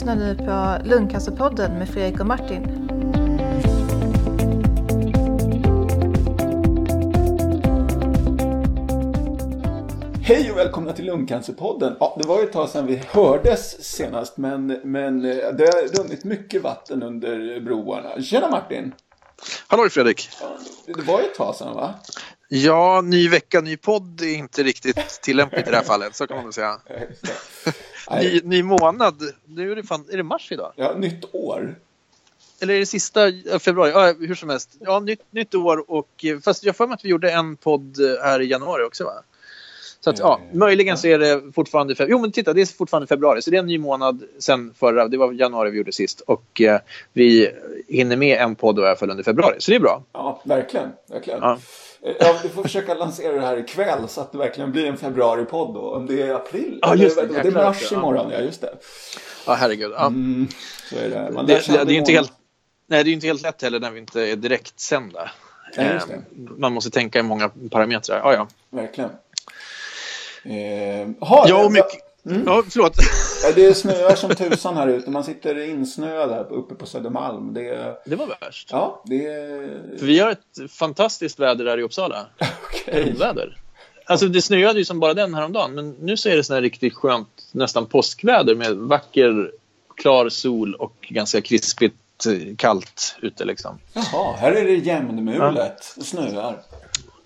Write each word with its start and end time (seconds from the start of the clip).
lyssnar 0.00 0.16
nu 0.16 0.34
på 0.34 0.88
Lungcancerpodden 0.88 1.78
med 1.78 1.88
Fredrik 1.88 2.20
och 2.20 2.26
Martin. 2.26 2.64
Hej 10.22 10.50
och 10.50 10.58
välkomna 10.58 10.92
till 10.92 11.04
Lungcancerpodden. 11.04 11.96
Ja, 12.00 12.16
det 12.22 12.28
var 12.28 12.38
ju 12.38 12.44
ett 12.44 12.52
tag 12.52 12.68
sedan 12.68 12.86
vi 12.86 12.96
hördes 12.96 13.84
senast 13.84 14.36
men, 14.36 14.66
men 14.84 15.24
eh, 15.24 15.36
det 15.36 15.64
har 15.64 16.02
runnit 16.02 16.24
mycket 16.24 16.62
vatten 16.62 17.02
under 17.02 17.60
broarna. 17.60 18.22
Tjena 18.22 18.50
Martin! 18.50 18.94
Hallå 19.66 19.88
Fredrik! 19.88 20.28
Det 20.86 21.02
var 21.02 21.20
ju 21.20 21.26
ett 21.26 21.34
tag 21.34 21.54
sedan 21.54 21.74
va? 21.74 21.94
Ja, 22.48 23.00
ny 23.04 23.28
vecka, 23.28 23.60
ny 23.60 23.76
podd 23.76 24.20
är 24.20 24.34
inte 24.34 24.62
riktigt 24.62 25.20
tillämpligt 25.22 25.68
i 25.68 25.70
det 25.70 25.76
här 25.76 25.84
fallet, 25.84 26.16
så 26.16 26.26
kan 26.26 26.36
man 26.36 26.44
väl 26.44 26.52
säga. 26.52 26.80
ny, 28.10 28.40
ny 28.44 28.62
månad, 28.62 29.22
nu 29.44 29.72
är 29.72 29.76
det, 29.76 29.82
fan, 29.82 30.04
är 30.10 30.16
det 30.16 30.22
mars 30.22 30.52
idag? 30.52 30.72
Ja, 30.76 30.94
nytt 30.96 31.34
år. 31.34 31.74
Eller 32.60 32.74
är 32.74 32.78
det 32.78 32.86
sista 32.86 33.20
februari? 33.58 33.90
Ja, 33.90 34.14
hur 34.26 34.34
som 34.34 34.48
helst. 34.48 34.76
Ja, 34.80 35.00
nytt, 35.00 35.20
nytt 35.30 35.54
år 35.54 35.90
och 35.90 36.24
fast 36.44 36.64
jag 36.64 36.76
får 36.76 36.86
mig 36.86 36.94
att 36.94 37.04
vi 37.04 37.08
gjorde 37.08 37.30
en 37.30 37.56
podd 37.56 37.96
här 38.22 38.40
i 38.40 38.46
januari 38.46 38.84
också 38.84 39.04
va? 39.04 39.22
Så 40.00 40.10
att, 40.10 40.18
ja, 40.18 40.40
möjligen 40.52 40.98
så 40.98 41.06
är 41.06 41.18
det 41.18 41.42
fortfarande 41.54 41.94
februari. 41.94 42.10
Jo, 42.10 42.20
men 42.20 42.32
titta, 42.32 42.52
det 42.52 42.60
är 42.60 42.66
fortfarande 42.66 43.06
februari. 43.06 43.42
Så 43.42 43.50
det 43.50 43.56
är 43.56 43.60
en 43.60 43.66
ny 43.66 43.78
månad 43.78 44.22
sen 44.38 44.74
förra. 44.74 45.08
Det 45.08 45.16
var 45.16 45.32
januari 45.32 45.70
vi 45.70 45.78
gjorde 45.78 45.92
sist. 45.92 46.20
Och 46.20 46.60
eh, 46.60 46.80
vi 47.12 47.50
hinner 47.88 48.16
med 48.16 48.38
en 48.38 48.54
podd 48.54 48.78
i 48.78 48.82
alla 48.82 48.96
fall 48.96 49.10
under 49.10 49.24
februari. 49.24 49.56
Så 49.58 49.70
det 49.70 49.76
är 49.76 49.80
bra. 49.80 50.02
Ja, 50.12 50.42
verkligen. 50.44 50.88
verkligen. 51.08 51.40
Ja. 51.42 51.58
Ja, 52.02 52.38
vi 52.42 52.48
får 52.48 52.62
försöka 52.62 52.94
lansera 52.94 53.32
det 53.32 53.40
här 53.40 53.56
ikväll 53.56 54.08
så 54.08 54.20
att 54.20 54.32
det 54.32 54.38
verkligen 54.38 54.72
blir 54.72 54.86
en 54.86 54.96
februari-podd 54.96 55.74
då. 55.74 55.94
Om 55.94 56.06
det 56.06 56.22
är 56.22 56.34
april. 56.34 56.78
Ja, 56.82 56.94
just 56.94 57.16
det. 57.16 57.26
det 57.26 57.48
är 57.48 57.52
mars 57.52 57.92
imorgon, 57.92 58.30
ja. 58.30 58.38
Just 58.38 58.60
det. 58.60 58.74
Ja, 59.46 59.54
herregud. 59.54 59.92
Ja. 59.96 60.06
Mm, 60.06 60.48
så 60.90 60.96
är 60.96 61.10
det. 61.10 61.30
Man 61.30 61.46
det, 61.46 61.66
det, 61.66 61.84
det 61.84 61.94
är 61.94 61.98
inte 61.98 62.12
helt, 62.12 62.32
nej, 62.86 63.04
det 63.04 63.10
är 63.10 63.12
inte 63.12 63.26
helt 63.26 63.42
lätt 63.42 63.62
heller 63.62 63.80
när 63.80 63.90
vi 63.90 63.98
inte 63.98 64.20
är 64.20 64.36
direkt 64.36 64.80
sända. 64.80 65.30
Ja, 65.76 65.82
det. 65.82 66.22
Man 66.58 66.72
måste 66.72 66.90
tänka 66.90 67.18
i 67.18 67.22
många 67.22 67.50
parametrar. 67.70 68.18
Ja, 68.18 68.34
ja. 68.34 68.48
Verkligen. 68.70 69.10
Eh, 70.44 71.28
ha, 71.28 71.48
ja, 71.48 71.68
mycket... 71.68 72.09
Mm. 72.26 72.42
Ja, 72.46 72.62
förlåt. 72.70 72.96
Det 73.54 73.74
snöar 73.74 74.14
som 74.14 74.34
tusan 74.34 74.76
här 74.76 74.88
ute. 74.88 75.10
Man 75.10 75.24
sitter 75.24 75.68
insnöad 75.68 76.30
här 76.30 76.52
uppe 76.52 76.74
på 76.74 76.86
Södermalm. 76.86 77.54
Det, 77.54 77.96
det 78.06 78.16
var 78.16 78.26
värst. 78.40 78.68
Ja, 78.70 79.02
det... 79.06 79.22
För 79.98 80.06
vi 80.06 80.18
har 80.18 80.30
ett 80.30 80.70
fantastiskt 80.70 81.38
väder 81.38 81.64
där 81.64 81.78
i 81.78 81.82
Uppsala. 81.82 82.26
okay. 82.86 83.12
Väder. 83.12 83.56
Alltså 84.04 84.26
det 84.26 84.42
snöade 84.42 84.78
ju 84.78 84.84
som 84.84 85.00
bara 85.00 85.14
den 85.14 85.34
häromdagen. 85.34 85.74
Men 85.74 85.90
nu 85.90 86.16
så 86.16 86.28
är 86.28 86.36
det 86.36 86.44
sån 86.44 86.54
här 86.54 86.62
riktigt 86.62 86.94
skönt, 86.94 87.48
nästan 87.52 87.86
påskväder 87.86 88.54
med 88.54 88.76
vacker, 88.76 89.52
klar 89.96 90.28
sol 90.28 90.74
och 90.74 91.06
ganska 91.08 91.40
krispigt 91.40 92.26
eh, 92.26 92.56
kallt 92.56 93.16
ute 93.22 93.44
liksom. 93.44 93.78
Jaha, 93.92 94.36
här 94.36 94.52
är 94.52 94.64
det 94.64 94.74
jämnmulet. 94.74 95.94
Ja. 95.96 96.02
snöar. 96.02 96.62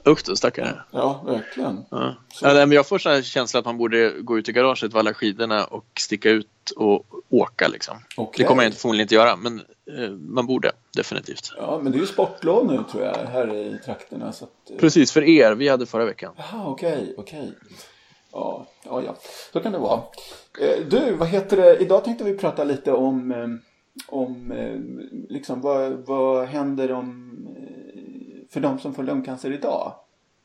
Usch 0.06 0.22
då, 0.26 0.36
stackare. 0.36 0.74
Ja, 0.90 1.22
verkligen. 1.26 1.84
Ja. 1.90 2.14
Ja, 2.42 2.54
men 2.54 2.72
jag 2.72 2.88
får 2.88 3.06
en 3.06 3.22
känsla 3.22 3.60
att 3.60 3.66
man 3.66 3.78
borde 3.78 4.10
gå 4.10 4.38
ut 4.38 4.48
i 4.48 4.52
garaget, 4.52 4.92
valla 4.92 5.14
skidorna 5.14 5.64
och 5.64 5.86
sticka 5.98 6.30
ut 6.30 6.70
och 6.76 7.06
åka. 7.28 7.68
Liksom. 7.68 7.96
Okay. 8.16 8.42
Det 8.42 8.48
kommer 8.48 8.62
jag 8.62 8.74
förmodligen 8.74 9.04
inte 9.04 9.14
göra, 9.14 9.36
men 9.36 9.58
eh, 9.98 10.10
man 10.10 10.46
borde 10.46 10.72
definitivt. 10.96 11.52
Ja, 11.56 11.80
men 11.82 11.92
det 11.92 11.98
är 11.98 12.00
ju 12.00 12.06
sportlov 12.06 12.66
nu 12.66 12.84
tror 12.90 13.04
jag, 13.04 13.14
här 13.14 13.54
i 13.54 13.78
trakterna. 13.84 14.32
Så 14.32 14.44
att, 14.44 14.70
eh... 14.70 14.76
Precis, 14.76 15.12
för 15.12 15.22
er. 15.22 15.54
Vi 15.54 15.68
hade 15.68 15.86
förra 15.86 16.04
veckan. 16.04 16.32
Jaha, 16.36 16.66
okej, 16.66 16.92
okay, 16.92 17.14
okej. 17.16 17.40
Okay. 17.40 17.52
Ja, 18.32 18.66
ja, 18.84 19.02
ja, 19.02 19.16
så 19.52 19.60
kan 19.60 19.72
det 19.72 19.78
vara. 19.78 20.00
Eh, 20.60 20.86
du, 20.88 21.14
vad 21.14 21.28
heter 21.28 21.56
det? 21.56 21.76
Idag 21.76 22.04
tänkte 22.04 22.24
vi 22.24 22.36
prata 22.36 22.64
lite 22.64 22.92
om, 22.92 23.32
eh, 23.32 23.48
om 24.08 24.52
eh, 24.52 24.80
liksom, 25.28 25.60
vad, 25.60 25.92
vad 25.92 26.46
händer 26.46 26.92
om 26.92 27.30
för 28.54 28.60
de 28.60 28.78
som 28.78 28.94
får 28.94 29.02
lungcancer 29.02 29.52
idag. 29.52 29.92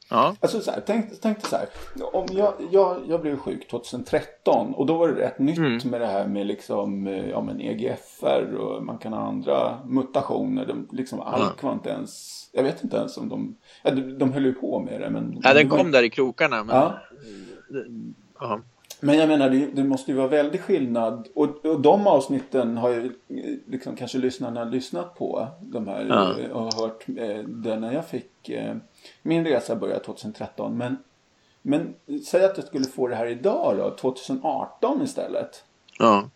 Ja. 0.09 0.35
Alltså 0.39 0.61
så 0.61 0.71
här, 0.71 0.83
tänk, 0.85 1.21
tänk 1.21 1.45
så 1.45 1.55
här. 1.55 1.67
Om 2.13 2.25
jag, 2.31 2.53
jag, 2.71 2.97
jag 3.07 3.21
blev 3.21 3.37
sjuk 3.37 3.67
2013 3.67 4.73
och 4.73 4.85
då 4.85 4.97
var 4.97 5.07
det 5.07 5.21
rätt 5.21 5.39
nytt 5.39 5.57
mm. 5.57 5.79
med 5.83 6.01
det 6.01 6.07
här 6.07 6.27
med 6.27 6.47
liksom, 6.47 7.07
eh, 7.07 7.29
ja, 7.29 7.41
men 7.41 7.61
EGFR 7.61 8.55
och 8.55 8.83
man 8.83 8.97
kan 8.97 9.13
ha 9.13 9.19
andra 9.19 9.79
mutationer. 9.85 10.65
De, 10.65 10.87
liksom, 10.91 11.19
ALK 11.19 11.63
var 11.63 11.73
inte 11.73 11.89
ens, 11.89 12.43
jag 12.53 12.63
vet 12.63 12.83
inte 12.83 12.97
ens 12.97 13.17
om 13.17 13.29
de, 13.29 13.55
ja, 13.83 13.91
de, 13.91 14.17
de 14.17 14.33
höll 14.33 14.45
ju 14.45 14.53
på 14.53 14.79
med 14.79 15.01
det. 15.01 15.09
Men, 15.09 15.39
ja, 15.43 15.53
den 15.53 15.69
kom 15.69 15.91
där 15.91 16.03
i 16.03 16.09
krokarna. 16.09 16.63
Men... 16.63 16.75
Ja. 16.75 16.99
ja. 18.39 18.59
Men 18.99 19.17
jag 19.17 19.27
menar, 19.29 19.49
det, 19.49 19.65
det, 19.65 19.83
måste 19.83 20.11
ju 20.11 20.17
vara 20.17 20.27
väldigt 20.27 20.61
skillnad. 20.61 21.27
Och, 21.35 21.65
och 21.65 21.81
de 21.81 22.07
avsnitten 22.07 22.77
har 22.77 22.89
ju 22.89 23.11
liksom 23.67 23.95
kanske 23.95 24.17
lyssnarna 24.17 24.63
lyssnat 24.63 25.15
på. 25.15 25.47
De 25.61 25.87
här 25.87 26.05
ja. 26.09 26.39
Eh, 26.39 26.51
och 26.51 26.73
hört 26.73 27.05
eh, 27.17 27.43
det 27.43 27.79
när 27.79 27.93
jag 27.93 28.07
fick 28.07 28.49
eh, 28.49 28.75
min 29.21 29.45
resa 29.45 29.75
började 29.75 30.03
2013. 30.03 30.77
Men, 30.77 30.97
men 31.61 31.95
säg 32.25 32.45
att 32.45 32.57
jag 32.57 32.67
skulle 32.67 32.85
få 32.85 33.07
det 33.07 33.15
här 33.15 33.27
idag 33.27 33.77
då, 33.77 33.95
2018 33.95 35.01
istället. 35.01 35.63
Ja. 35.99 36.29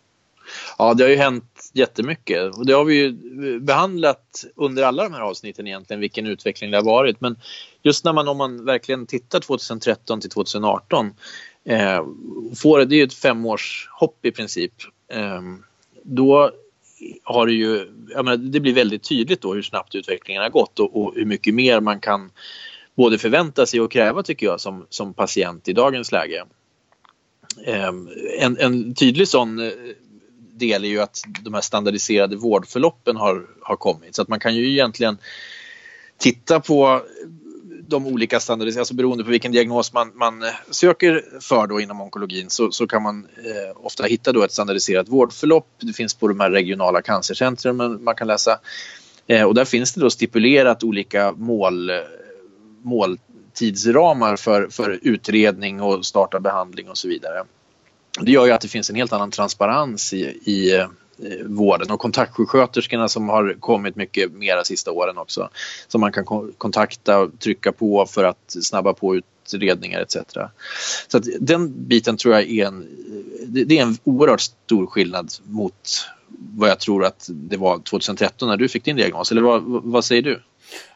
Ja, 0.78 0.94
det 0.94 1.04
har 1.04 1.10
ju 1.10 1.16
hänt 1.16 1.70
jättemycket 1.72 2.56
och 2.56 2.66
det 2.66 2.72
har 2.72 2.84
vi 2.84 2.94
ju 2.94 3.60
behandlat 3.60 4.44
under 4.56 4.82
alla 4.82 5.04
de 5.04 5.12
här 5.12 5.20
avsnitten 5.20 5.66
egentligen, 5.66 6.00
vilken 6.00 6.26
utveckling 6.26 6.70
det 6.70 6.76
har 6.76 6.84
varit. 6.84 7.20
Men 7.20 7.36
just 7.82 8.04
när 8.04 8.12
man, 8.12 8.28
om 8.28 8.36
man 8.36 8.64
verkligen 8.64 9.06
tittar 9.06 9.40
2013 9.40 10.20
till 10.20 10.30
2018 10.30 11.14
eh, 11.64 12.04
får, 12.56 12.84
det 12.84 12.94
är 12.94 12.98
ju 12.98 13.04
ett 13.04 13.14
femårshopp 13.14 14.24
i 14.24 14.30
princip. 14.30 14.72
Eh, 15.12 15.40
då 16.02 16.50
har 17.22 17.46
det 17.46 17.52
ju, 17.52 17.92
jag 18.08 18.24
menar, 18.24 18.36
det 18.36 18.60
blir 18.60 18.74
väldigt 18.74 19.02
tydligt 19.02 19.40
då 19.40 19.54
hur 19.54 19.62
snabbt 19.62 19.94
utvecklingen 19.94 20.42
har 20.42 20.50
gått 20.50 20.78
och, 20.78 20.96
och, 20.96 21.14
hur 21.14 21.24
mycket 21.24 21.54
mer 21.54 21.80
man 21.80 22.00
kan 22.00 22.30
både 22.94 23.18
förvänta 23.18 23.66
sig 23.66 23.80
och 23.80 23.92
kräva 23.92 24.22
tycker 24.22 24.46
jag 24.46 24.60
som, 24.60 24.86
som 24.90 25.14
patient 25.14 25.68
i 25.68 25.72
dagens 25.72 26.12
läge. 26.12 26.44
Eh, 27.66 27.92
en, 28.38 28.58
en 28.58 28.94
tydlig 28.94 29.28
sån 29.28 29.58
eh, 29.58 29.72
del 30.52 30.84
är 30.84 30.88
ju 30.88 31.00
att 31.00 31.22
de 31.42 31.54
här 31.54 31.60
standardiserade 31.60 32.36
vårdförloppen 32.36 33.16
har, 33.16 33.46
har 33.62 33.76
kommit 33.76 34.14
så 34.14 34.22
att 34.22 34.28
man 34.28 34.40
kan 34.40 34.54
ju 34.54 34.70
egentligen 34.72 35.18
titta 36.18 36.60
på 36.60 37.02
de 37.88 38.06
olika 38.06 38.40
standardiserade, 38.40 38.80
alltså 38.80 38.94
beroende 38.94 39.24
på 39.24 39.30
vilken 39.30 39.52
diagnos 39.52 39.92
man, 39.92 40.12
man 40.14 40.42
eh, 40.42 40.48
söker 40.70 41.24
för 41.40 41.66
då 41.66 41.80
inom 41.80 42.00
onkologin 42.00 42.50
så, 42.50 42.70
så 42.70 42.86
kan 42.86 43.02
man 43.02 43.26
eh, 43.36 43.76
ofta 43.86 44.04
hitta 44.04 44.32
då 44.32 44.42
ett 44.42 44.52
standardiserat 44.52 45.08
vårdförlopp. 45.08 45.68
Det 45.80 45.92
finns 45.92 46.14
på 46.14 46.28
de 46.28 46.40
här 46.40 46.50
regionala 46.50 47.02
cancercentren 47.02 47.76
man, 47.76 48.04
man 48.04 48.14
kan 48.14 48.26
läsa 48.26 48.58
eh, 49.26 49.42
och 49.42 49.54
där 49.54 49.64
finns 49.64 49.92
det 49.92 50.00
då 50.00 50.10
stipulerat 50.10 50.84
olika 50.84 51.32
mål, 51.32 51.90
eh, 51.90 51.96
måltidsramar 52.82 54.36
för, 54.36 54.68
för 54.68 54.98
utredning 55.02 55.82
och 55.82 56.06
starta 56.06 56.40
behandling 56.40 56.88
och 56.88 56.98
så 56.98 57.08
vidare. 57.08 57.44
Det 58.20 58.32
gör 58.32 58.46
ju 58.46 58.52
att 58.52 58.60
det 58.60 58.68
finns 58.68 58.90
en 58.90 58.96
helt 58.96 59.12
annan 59.12 59.30
transparens 59.30 60.12
i, 60.12 60.22
i 60.44 60.76
eh, 60.76 60.86
Eh, 61.18 61.46
vården 61.46 61.90
och 61.90 62.00
kontaktsjuksköterskorna 62.00 63.08
som 63.08 63.28
har 63.28 63.56
kommit 63.60 63.96
mycket 63.96 64.32
mera 64.32 64.64
sista 64.64 64.92
åren 64.92 65.18
också. 65.18 65.48
Som 65.88 66.00
man 66.00 66.12
kan 66.12 66.52
kontakta 66.58 67.18
och 67.18 67.38
trycka 67.38 67.72
på 67.72 68.06
för 68.06 68.24
att 68.24 68.56
snabba 68.62 68.92
på 68.92 69.16
utredningar 69.16 70.00
etc. 70.00 70.16
Så 71.08 71.18
att 71.18 71.24
den 71.40 71.88
biten 71.88 72.16
tror 72.16 72.34
jag 72.34 72.50
är 72.50 72.66
en, 72.66 72.88
det 73.46 73.78
är 73.78 73.82
en 73.82 73.98
oerhört 74.04 74.40
stor 74.40 74.86
skillnad 74.86 75.32
mot 75.44 76.06
vad 76.38 76.70
jag 76.70 76.80
tror 76.80 77.04
att 77.04 77.28
det 77.30 77.56
var 77.56 77.78
2013 77.78 78.48
när 78.48 78.56
du 78.56 78.68
fick 78.68 78.84
din 78.84 78.96
diagnos. 78.96 79.30
Eller 79.30 79.42
vad, 79.42 79.62
vad 79.66 80.04
säger 80.04 80.22
du? 80.22 80.42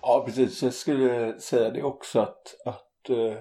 Ja 0.03 0.25
precis, 0.27 0.63
jag 0.63 0.75
skulle 0.75 1.41
säga 1.41 1.71
det 1.71 1.83
också 1.83 2.21
att, 2.21 2.55
att 2.65 3.11
eh, 3.11 3.35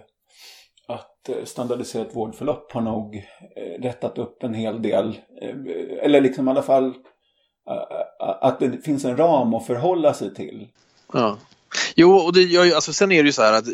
Eh, 1.30 1.46
standardiserat 1.46 2.16
vårdförlopp 2.16 2.72
har 2.72 2.82
nog 2.82 3.16
eh, 3.56 3.82
rättat 3.82 4.18
upp 4.18 4.44
en 4.44 4.54
hel 4.54 4.82
del. 4.82 5.08
Eh, 5.42 5.56
eller 6.02 6.22
liksom 6.22 6.48
i 6.48 6.52
alla 6.52 6.64
fall 6.64 6.94
att 8.20 8.60
det 8.60 8.86
finns 8.86 9.06
en 9.06 9.18
ram 9.18 9.54
att 9.54 9.68
förhålla 9.68 10.14
sig 10.14 10.36
till. 10.36 10.68
Ja. 11.14 11.38
Jo, 11.96 12.16
och 12.16 12.34
det, 12.34 12.42
jag, 12.42 12.72
alltså, 12.72 12.94
sen 12.94 13.12
är 13.12 13.24
det 13.24 13.28
ju 13.28 13.34
så 13.34 13.42
här 13.42 13.54
att 13.54 13.66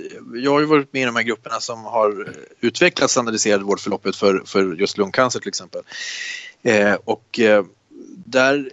jag 0.43 0.51
har 0.51 0.59
ju 0.59 0.65
varit 0.65 0.93
med 0.93 1.01
i 1.01 1.05
de 1.05 1.15
här 1.15 1.23
grupperna 1.23 1.59
som 1.59 1.85
har 1.85 2.33
utvecklat 2.59 3.11
standardiserade 3.11 3.63
vårdförloppet 3.63 4.15
för, 4.15 4.41
för 4.45 4.75
just 4.75 4.97
lungcancer 4.97 5.39
till 5.39 5.49
exempel. 5.49 5.81
Eh, 6.63 6.93
och 7.05 7.39
eh, 7.39 7.63
där, 8.25 8.69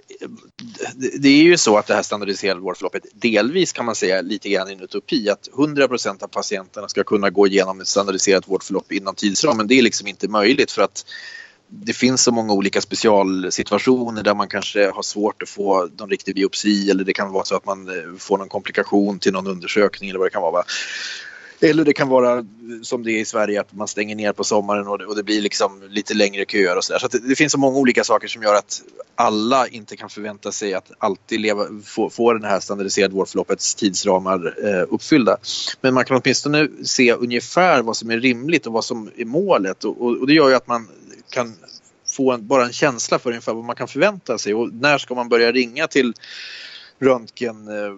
det 1.21 1.29
är 1.29 1.43
ju 1.43 1.57
så 1.57 1.79
att 1.79 1.87
det 1.87 1.95
här 1.95 2.03
standardiserade 2.03 2.61
vårdförloppet 2.61 3.03
delvis 3.13 3.73
kan 3.73 3.85
man 3.85 3.95
säga 3.95 4.21
lite 4.21 4.49
grann 4.49 4.69
en 4.69 4.81
utopi 4.81 5.31
att 5.31 5.49
100% 5.53 6.23
av 6.23 6.29
patienterna 6.29 6.89
ska 6.89 7.05
kunna 7.05 7.31
gå 7.31 7.47
igenom 7.47 7.81
ett 7.81 7.89
standardiserat 7.89 8.49
vårdförlopp 8.49 8.93
inom 8.93 9.15
tidsramen. 9.15 9.67
Det 9.67 9.79
är 9.79 9.83
liksom 9.83 10.09
inte 10.09 10.29
möjligt 10.29 10.71
för 10.71 10.83
att 10.83 11.05
det 11.69 11.93
finns 11.93 12.23
så 12.23 12.33
många 12.33 12.53
olika 12.53 12.81
specialsituationer 12.81 14.23
där 14.23 14.35
man 14.35 14.49
kanske 14.49 14.91
har 14.91 15.03
svårt 15.03 15.43
att 15.43 15.49
få 15.49 15.89
någon 15.99 16.11
riktig 16.11 16.35
biopsi 16.35 16.91
eller 16.91 17.05
det 17.05 17.13
kan 17.13 17.33
vara 17.33 17.45
så 17.45 17.57
att 17.57 17.67
man 17.67 17.89
eh, 17.89 18.17
får 18.19 18.39
någon 18.39 18.49
komplikation 18.49 19.19
till 19.19 19.33
någon 19.33 19.47
undersökning 19.47 20.11
eller 20.11 20.19
vad 20.19 20.27
det 20.27 20.33
kan 20.33 20.43
vara. 20.43 20.63
Eller 21.61 21.85
det 21.85 21.93
kan 21.93 22.09
vara 22.09 22.45
som 22.83 23.03
det 23.03 23.13
är 23.13 23.21
i 23.21 23.25
Sverige 23.25 23.61
att 23.61 23.73
man 23.73 23.89
stänger 23.89 24.17
ner 24.17 24.33
på 24.33 24.45
sommaren 24.45 24.87
och 24.89 24.99
det, 24.99 25.07
och 25.07 25.17
det 25.17 25.23
blir 25.23 25.41
liksom 25.41 25.83
lite 25.89 26.15
längre 26.15 26.45
köer 26.45 26.77
och 26.77 26.85
sådär. 26.85 26.99
Så, 26.99 27.09
så 27.11 27.19
det, 27.19 27.29
det, 27.29 27.35
finns 27.35 27.53
så 27.53 27.59
många 27.59 27.79
olika 27.79 28.05
saker 28.05 28.29
som 28.29 28.43
gör 28.43 28.55
att 28.55 28.83
alla 29.15 29.67
inte 29.67 29.97
kan 29.97 30.11
förvänta 30.11 30.53
sig 30.53 30.75
att 30.75 30.93
alltid 30.99 31.41
leva, 31.41 31.67
få, 31.85 32.11
få 32.11 32.33
det 32.33 32.49
här 32.49 32.61
standardiserade 32.61 33.15
vårdförloppets 33.15 33.75
tidsramar 33.75 34.55
eh, 34.65 34.87
uppfyllda. 34.89 35.37
Men 35.81 35.95
man 35.95 36.05
kan 36.05 36.21
åtminstone 36.25 36.69
se 36.85 37.13
ungefär 37.13 37.83
vad 37.83 37.97
som 37.97 38.11
är 38.11 38.21
rimligt 38.21 38.67
och 38.67 38.73
vad 38.73 38.85
som 38.85 39.11
är 39.17 39.25
målet 39.25 39.85
och, 39.85 40.03
och, 40.03 40.17
och 40.17 40.27
det 40.27 40.35
gör 40.35 40.49
ju 40.49 40.55
att 40.55 40.67
man 40.67 40.89
kan 41.31 41.55
få 42.17 42.33
en, 42.33 42.47
bara 42.47 42.65
en 42.65 42.73
känsla 42.73 43.19
för 43.19 43.31
ungefär 43.31 43.55
vad 43.55 43.65
man 43.65 43.77
kan 43.77 43.89
förvänta 43.89 44.39
sig 44.39 44.55
och 44.55 44.75
när 44.75 44.99
ska 44.99 45.15
man 45.15 45.29
börja 45.29 45.53
ringa 45.53 45.87
till 45.87 46.15
röntgen 46.99 47.69
eh, 47.69 47.95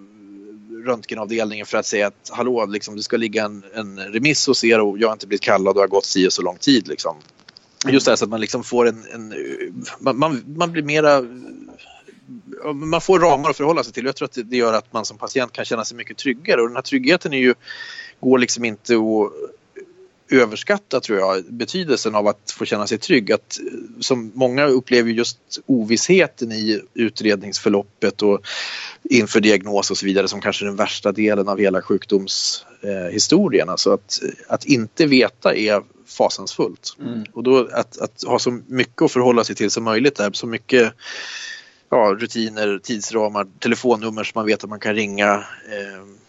röntgenavdelningen 0.84 1.66
för 1.66 1.78
att 1.78 1.86
säga 1.86 2.06
att 2.06 2.30
hallå, 2.32 2.66
liksom, 2.66 2.96
det 2.96 3.02
ska 3.02 3.16
ligga 3.16 3.44
en, 3.44 3.64
en 3.74 3.98
remiss 3.98 4.46
hos 4.46 4.64
er 4.64 4.80
och 4.80 4.98
jag 4.98 5.08
har 5.08 5.12
inte 5.12 5.26
blivit 5.26 5.42
kallad 5.42 5.76
och 5.76 5.80
har 5.82 5.88
gått 5.88 6.04
si 6.04 6.28
och 6.28 6.32
så 6.32 6.42
lång 6.42 6.56
tid. 6.56 6.88
Liksom. 6.88 7.16
Just 7.88 8.06
det 8.06 8.12
här 8.12 8.16
så 8.16 8.24
att 8.24 8.30
man 8.30 8.40
liksom 8.40 8.64
får 8.64 8.88
en, 8.88 9.04
en 9.12 9.34
man, 9.98 10.18
man, 10.18 10.44
man, 10.56 10.72
blir 10.72 10.82
mera 10.82 11.22
man 12.74 13.00
får 13.00 13.20
ramar 13.20 13.50
att 13.50 13.56
förhålla 13.56 13.84
sig 13.84 13.92
till. 13.92 14.04
Jag 14.04 14.16
tror 14.16 14.26
att 14.26 14.38
det 14.44 14.56
gör 14.56 14.72
att 14.72 14.92
man 14.92 15.04
som 15.04 15.18
patient 15.18 15.52
kan 15.52 15.64
känna 15.64 15.84
sig 15.84 15.96
mycket 15.96 16.16
tryggare 16.16 16.60
och 16.60 16.68
den 16.68 16.76
här 16.76 16.82
tryggheten 16.82 17.32
är 17.32 17.38
ju, 17.38 17.54
går 18.20 18.38
liksom 18.38 18.64
inte 18.64 18.94
att 18.94 19.32
överskatta 20.32 21.00
tror 21.00 21.18
jag 21.18 21.44
betydelsen 21.44 22.14
av 22.14 22.26
att 22.26 22.50
få 22.50 22.64
känna 22.64 22.86
sig 22.86 22.98
trygg. 22.98 23.32
Att, 23.32 23.58
som 24.00 24.32
många 24.34 24.66
upplever 24.66 25.10
just 25.10 25.38
ovissheten 25.66 26.52
i 26.52 26.80
utredningsförloppet 26.94 28.22
och 28.22 28.40
inför 29.02 29.40
diagnos 29.40 29.90
och 29.90 29.98
så 29.98 30.06
vidare 30.06 30.28
som 30.28 30.40
kanske 30.40 30.64
den 30.64 30.76
värsta 30.76 31.12
delen 31.12 31.48
av 31.48 31.58
hela 31.58 31.82
sjukdomshistorien. 31.82 33.68
Eh, 33.68 33.72
alltså 33.72 33.92
att, 33.92 34.20
att 34.48 34.64
inte 34.64 35.06
veta 35.06 35.54
är 35.54 35.82
fasansfullt. 36.06 36.96
Mm. 37.00 37.24
Och 37.32 37.42
då 37.42 37.68
att, 37.72 37.98
att 37.98 38.24
ha 38.26 38.38
så 38.38 38.60
mycket 38.66 39.02
att 39.02 39.12
förhålla 39.12 39.44
sig 39.44 39.56
till 39.56 39.70
som 39.70 39.84
möjligt 39.84 40.16
där, 40.16 40.30
så 40.32 40.46
mycket 40.46 40.92
ja, 41.90 42.16
rutiner, 42.18 42.78
tidsramar, 42.82 43.46
telefonnummer 43.58 44.24
som 44.24 44.32
man 44.38 44.46
vet 44.46 44.64
att 44.64 44.70
man 44.70 44.80
kan 44.80 44.94
ringa. 44.94 45.34
Eh, 45.34 46.21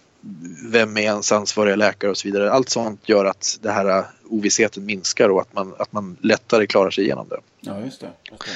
vem 0.71 0.97
är 0.97 1.01
ens 1.01 1.31
ansvariga 1.31 1.75
läkare 1.75 2.11
och 2.11 2.17
så 2.17 2.27
vidare. 2.27 2.51
Allt 2.51 2.69
sånt 2.69 3.09
gör 3.09 3.25
att 3.25 3.59
det 3.61 3.71
här 3.71 4.05
ovissheten 4.29 4.85
minskar 4.85 5.29
och 5.29 5.41
att 5.41 5.53
man, 5.53 5.73
att 5.79 5.93
man 5.93 6.17
lättare 6.21 6.67
klarar 6.67 6.89
sig 6.89 7.03
igenom 7.03 7.27
det. 7.29 7.39
Ja, 7.61 7.79
just 7.79 8.01
det. 8.01 8.09
Just 8.31 8.45
det. 8.45 8.51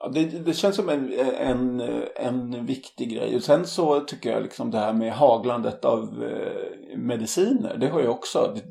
Ja, 0.00 0.08
det, 0.08 0.24
det, 0.24 0.54
känns 0.54 0.76
som 0.76 0.88
en, 0.88 1.12
en, 1.38 1.80
en 2.16 2.66
viktig 2.66 3.10
grej. 3.10 3.36
Och 3.36 3.42
sen 3.42 3.66
så 3.66 4.00
tycker 4.00 4.30
jag 4.30 4.42
liksom 4.42 4.70
det 4.70 4.78
här 4.78 4.92
med 4.92 5.12
haglandet 5.12 5.84
av 5.84 6.24
eh, 6.24 6.98
mediciner. 6.98 7.76
Det 7.76 7.88
har 7.88 8.00
ju 8.00 8.08
också. 8.08 8.52
Det, 8.54 8.62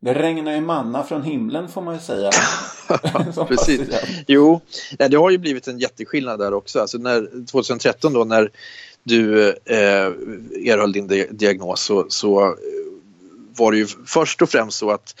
det 0.00 0.14
regnar 0.14 0.52
ju 0.52 0.60
manna 0.60 1.02
från 1.02 1.22
himlen 1.22 1.68
får 1.68 1.82
man 1.82 1.94
ju 1.94 2.00
säga. 2.00 2.30
Precis. 3.48 3.88
Jo, 4.26 4.60
det 4.98 5.16
har 5.16 5.30
ju 5.30 5.38
blivit 5.38 5.68
en 5.68 5.78
jätteskillnad 5.78 6.38
där 6.38 6.54
också. 6.54 6.80
Alltså 6.80 6.98
när, 6.98 7.46
2013 7.46 8.12
då 8.12 8.24
när 8.24 8.50
du 9.02 9.48
eh, 9.48 10.06
erhöll 10.66 10.92
din 10.92 11.26
diagnos 11.30 11.80
så, 11.80 12.06
så 12.08 12.46
eh, 12.46 12.54
var 13.56 13.72
det 13.72 13.78
ju 13.78 13.86
först 14.06 14.42
och 14.42 14.50
främst 14.50 14.78
så 14.78 14.90
att 14.90 15.20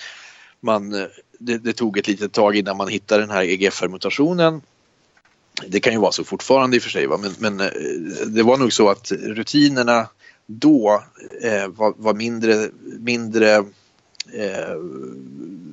man, 0.60 0.94
eh, 0.94 1.06
det, 1.38 1.58
det 1.58 1.72
tog 1.72 1.98
ett 1.98 2.08
litet 2.08 2.32
tag 2.32 2.56
innan 2.56 2.76
man 2.76 2.88
hittade 2.88 3.22
den 3.22 3.30
här 3.30 3.44
EGFR-mutationen. 3.44 4.60
Det 5.66 5.80
kan 5.80 5.92
ju 5.92 5.98
vara 5.98 6.12
så 6.12 6.24
fortfarande 6.24 6.76
i 6.76 6.78
och 6.78 6.82
för 6.82 6.90
sig, 6.90 7.06
va? 7.06 7.18
Men, 7.22 7.32
men 7.38 7.60
eh, 7.60 8.26
det 8.26 8.42
var 8.42 8.56
nog 8.56 8.72
så 8.72 8.88
att 8.88 9.12
rutinerna 9.12 10.08
då 10.46 11.02
eh, 11.42 11.68
var, 11.68 11.94
var, 11.96 12.14
mindre, 12.14 12.68
mindre 12.98 13.54
eh, 14.32 14.76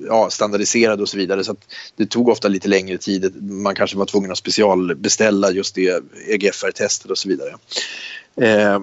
ja, 0.06 0.30
standardiserade 0.30 1.02
och 1.02 1.08
så 1.08 1.16
vidare. 1.16 1.44
Så 1.44 1.56
det 1.96 2.06
tog 2.06 2.28
ofta 2.28 2.48
lite 2.48 2.68
längre 2.68 2.98
tid. 2.98 3.42
Man 3.42 3.74
kanske 3.74 3.96
var 3.96 4.06
tvungen 4.06 4.30
att 4.30 4.38
specialbeställa 4.38 5.50
just 5.50 5.74
det 5.74 6.02
EGFR-testet 6.28 7.10
och 7.10 7.18
så 7.18 7.28
vidare. 7.28 7.54
Eh, 8.36 8.80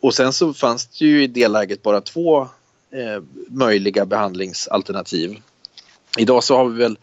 och 0.00 0.14
sen 0.14 0.32
så 0.32 0.54
fanns 0.54 0.86
det 0.86 1.04
ju 1.04 1.22
i 1.22 1.26
det 1.26 1.48
läget 1.48 1.82
bara 1.82 2.00
två 2.00 2.42
eh, 2.90 3.22
möjliga 3.48 4.06
behandlingsalternativ. 4.06 5.36
Idag 6.18 6.44
så 6.44 6.56
har 6.56 6.68
vi 6.68 6.78
väl 6.78 6.98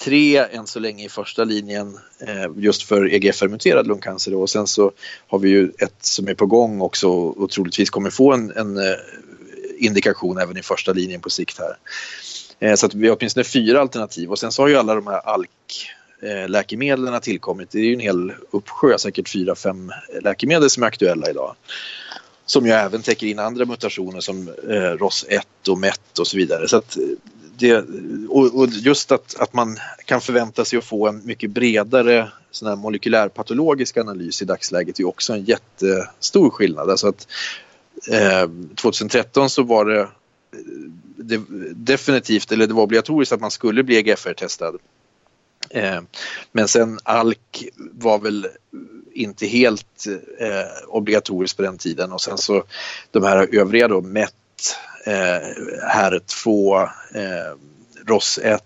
tre 0.00 0.36
än 0.36 0.66
så 0.66 0.80
länge 0.80 1.04
i 1.04 1.08
första 1.08 1.44
linjen 1.44 1.98
eh, 2.20 2.50
just 2.56 2.82
för 2.82 3.14
EGFR-muterad 3.14 3.86
lungcancer 3.86 4.34
och 4.34 4.50
sen 4.50 4.66
så 4.66 4.92
har 5.26 5.38
vi 5.38 5.48
ju 5.48 5.72
ett 5.78 5.94
som 6.00 6.28
är 6.28 6.34
på 6.34 6.46
gång 6.46 6.80
också 6.80 7.08
och 7.08 7.50
troligtvis 7.50 7.90
kommer 7.90 8.10
få 8.10 8.32
en, 8.32 8.50
en 8.56 8.76
eh, 8.76 8.94
indikation 9.78 10.38
även 10.38 10.56
i 10.56 10.62
första 10.62 10.92
linjen 10.92 11.20
på 11.20 11.30
sikt 11.30 11.58
här. 11.58 11.76
Eh, 12.58 12.74
så 12.74 12.86
att 12.86 12.94
vi 12.94 13.08
har 13.08 13.16
åtminstone 13.16 13.44
fyra 13.44 13.80
alternativ 13.80 14.30
och 14.30 14.38
sen 14.38 14.52
så 14.52 14.62
har 14.62 14.68
ju 14.68 14.76
alla 14.76 14.94
de 14.94 15.06
här 15.06 15.28
ALK 15.28 15.90
läkemedlen 16.48 17.20
tillkommit. 17.20 17.70
Det 17.70 17.78
är 17.78 17.84
ju 17.84 17.94
en 17.94 18.00
hel 18.00 18.32
uppsjö, 18.50 18.98
säkert 18.98 19.28
fyra, 19.28 19.54
fem 19.54 19.92
läkemedel 20.22 20.70
som 20.70 20.82
är 20.82 20.86
aktuella 20.86 21.30
idag. 21.30 21.54
Som 22.46 22.66
ju 22.66 22.72
även 22.72 23.02
täcker 23.02 23.26
in 23.26 23.38
andra 23.38 23.64
mutationer 23.64 24.20
som 24.20 24.48
eh, 24.48 24.72
ROS1 24.72 25.40
och 25.68 25.78
MET 25.78 26.18
och 26.18 26.26
så 26.26 26.36
vidare. 26.36 26.68
Så 26.68 26.76
att 26.76 26.96
eh, 26.96 27.02
det, 27.58 27.76
och, 28.28 28.54
och, 28.54 28.68
just 28.68 29.12
att, 29.12 29.40
att 29.40 29.52
man 29.52 29.78
kan 30.04 30.20
förvänta 30.20 30.64
sig 30.64 30.78
att 30.78 30.84
få 30.84 31.08
en 31.08 31.26
mycket 31.26 31.50
bredare 31.50 32.28
sån 32.50 32.68
här 32.68 32.76
molekylärpatologisk 32.76 33.96
analys 33.96 34.42
i 34.42 34.44
dagsläget 34.44 35.00
är 35.00 35.06
också 35.06 35.32
en 35.32 35.44
jättestor 35.44 36.50
skillnad. 36.50 36.90
Alltså 36.90 37.08
att, 37.08 37.28
eh, 38.10 38.50
2013 38.74 39.50
så 39.50 39.62
var 39.62 39.84
det, 39.84 40.08
det, 41.16 41.40
definitivt, 41.74 42.52
eller 42.52 42.66
det 42.66 42.74
var 42.74 42.82
obligatoriskt 42.82 43.32
att 43.32 43.40
man 43.40 43.50
skulle 43.50 43.82
bli 43.82 43.96
EGFR-testad. 43.96 44.78
Eh, 45.70 46.00
men 46.52 46.68
sen 46.68 46.98
ALK 47.02 47.68
var 47.76 48.18
väl 48.18 48.48
inte 49.12 49.46
helt 49.46 50.06
eh, 50.38 50.88
obligatoriskt 50.88 51.56
på 51.56 51.62
den 51.62 51.78
tiden 51.78 52.12
och 52.12 52.20
sen 52.20 52.38
så 52.38 52.64
de 53.10 53.22
här 53.22 53.54
övriga 53.54 53.88
då 53.88 54.00
MET 54.00 54.34
eh, 55.06 55.12
HER2, 55.94 56.82
eh, 57.14 57.56
ROS1 58.06 58.60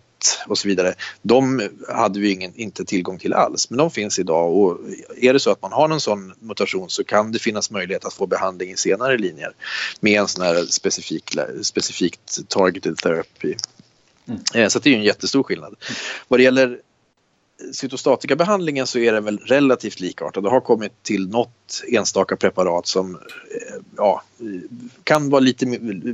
och 0.47 0.59
så 0.59 0.69
vidare. 0.69 0.95
De 1.23 1.69
hade 1.89 2.21
vi 2.21 2.31
ingen, 2.31 2.55
inte 2.55 2.85
tillgång 2.85 3.19
till 3.19 3.33
alls, 3.33 3.71
men 3.71 3.79
de 3.79 3.91
finns 3.91 4.19
idag 4.19 4.57
och 4.57 4.79
är 5.17 5.33
det 5.33 5.41
så 5.41 5.51
att 5.51 5.63
man 5.63 5.73
har 5.73 5.89
någon 5.89 6.01
sån 6.01 6.35
mutation 6.41 6.91
så 6.91 7.05
kan 7.05 7.33
det 7.33 7.39
finnas 7.39 7.71
möjlighet 7.71 8.05
att 8.05 8.15
få 8.15 8.27
behandling 8.27 8.71
i 8.71 8.77
senare 8.77 9.19
linjer 9.19 9.53
med 10.01 10.21
en 10.21 10.29
sån 10.29 10.45
här 10.45 10.65
specifik, 10.65 11.37
specifikt 11.63 12.49
targeted 12.49 12.97
therapy. 12.97 13.55
Mm. 14.29 14.41
Eh, 14.55 14.69
så 14.69 14.79
det 14.79 14.89
är 14.89 14.91
ju 14.91 14.99
en 14.99 15.05
jättestor 15.05 15.43
skillnad. 15.43 15.75
Vad 16.29 16.41
det 16.41 16.45
gäller 16.45 16.81
cytostatikabehandlingen 17.73 18.87
så 18.87 18.99
är 18.99 19.13
den 19.13 19.25
väl 19.25 19.39
relativt 19.39 20.01
likartad. 20.01 20.43
Det 20.43 20.51
har 20.51 20.61
kommit 20.61 21.03
till 21.03 21.29
något 21.29 21.83
enstaka 21.89 22.37
preparat 22.37 22.87
som 22.87 23.15
eh, 23.15 23.21
ja, 23.97 24.23
kan 25.05 25.31
vara 25.31 25.41
lite 25.41 25.67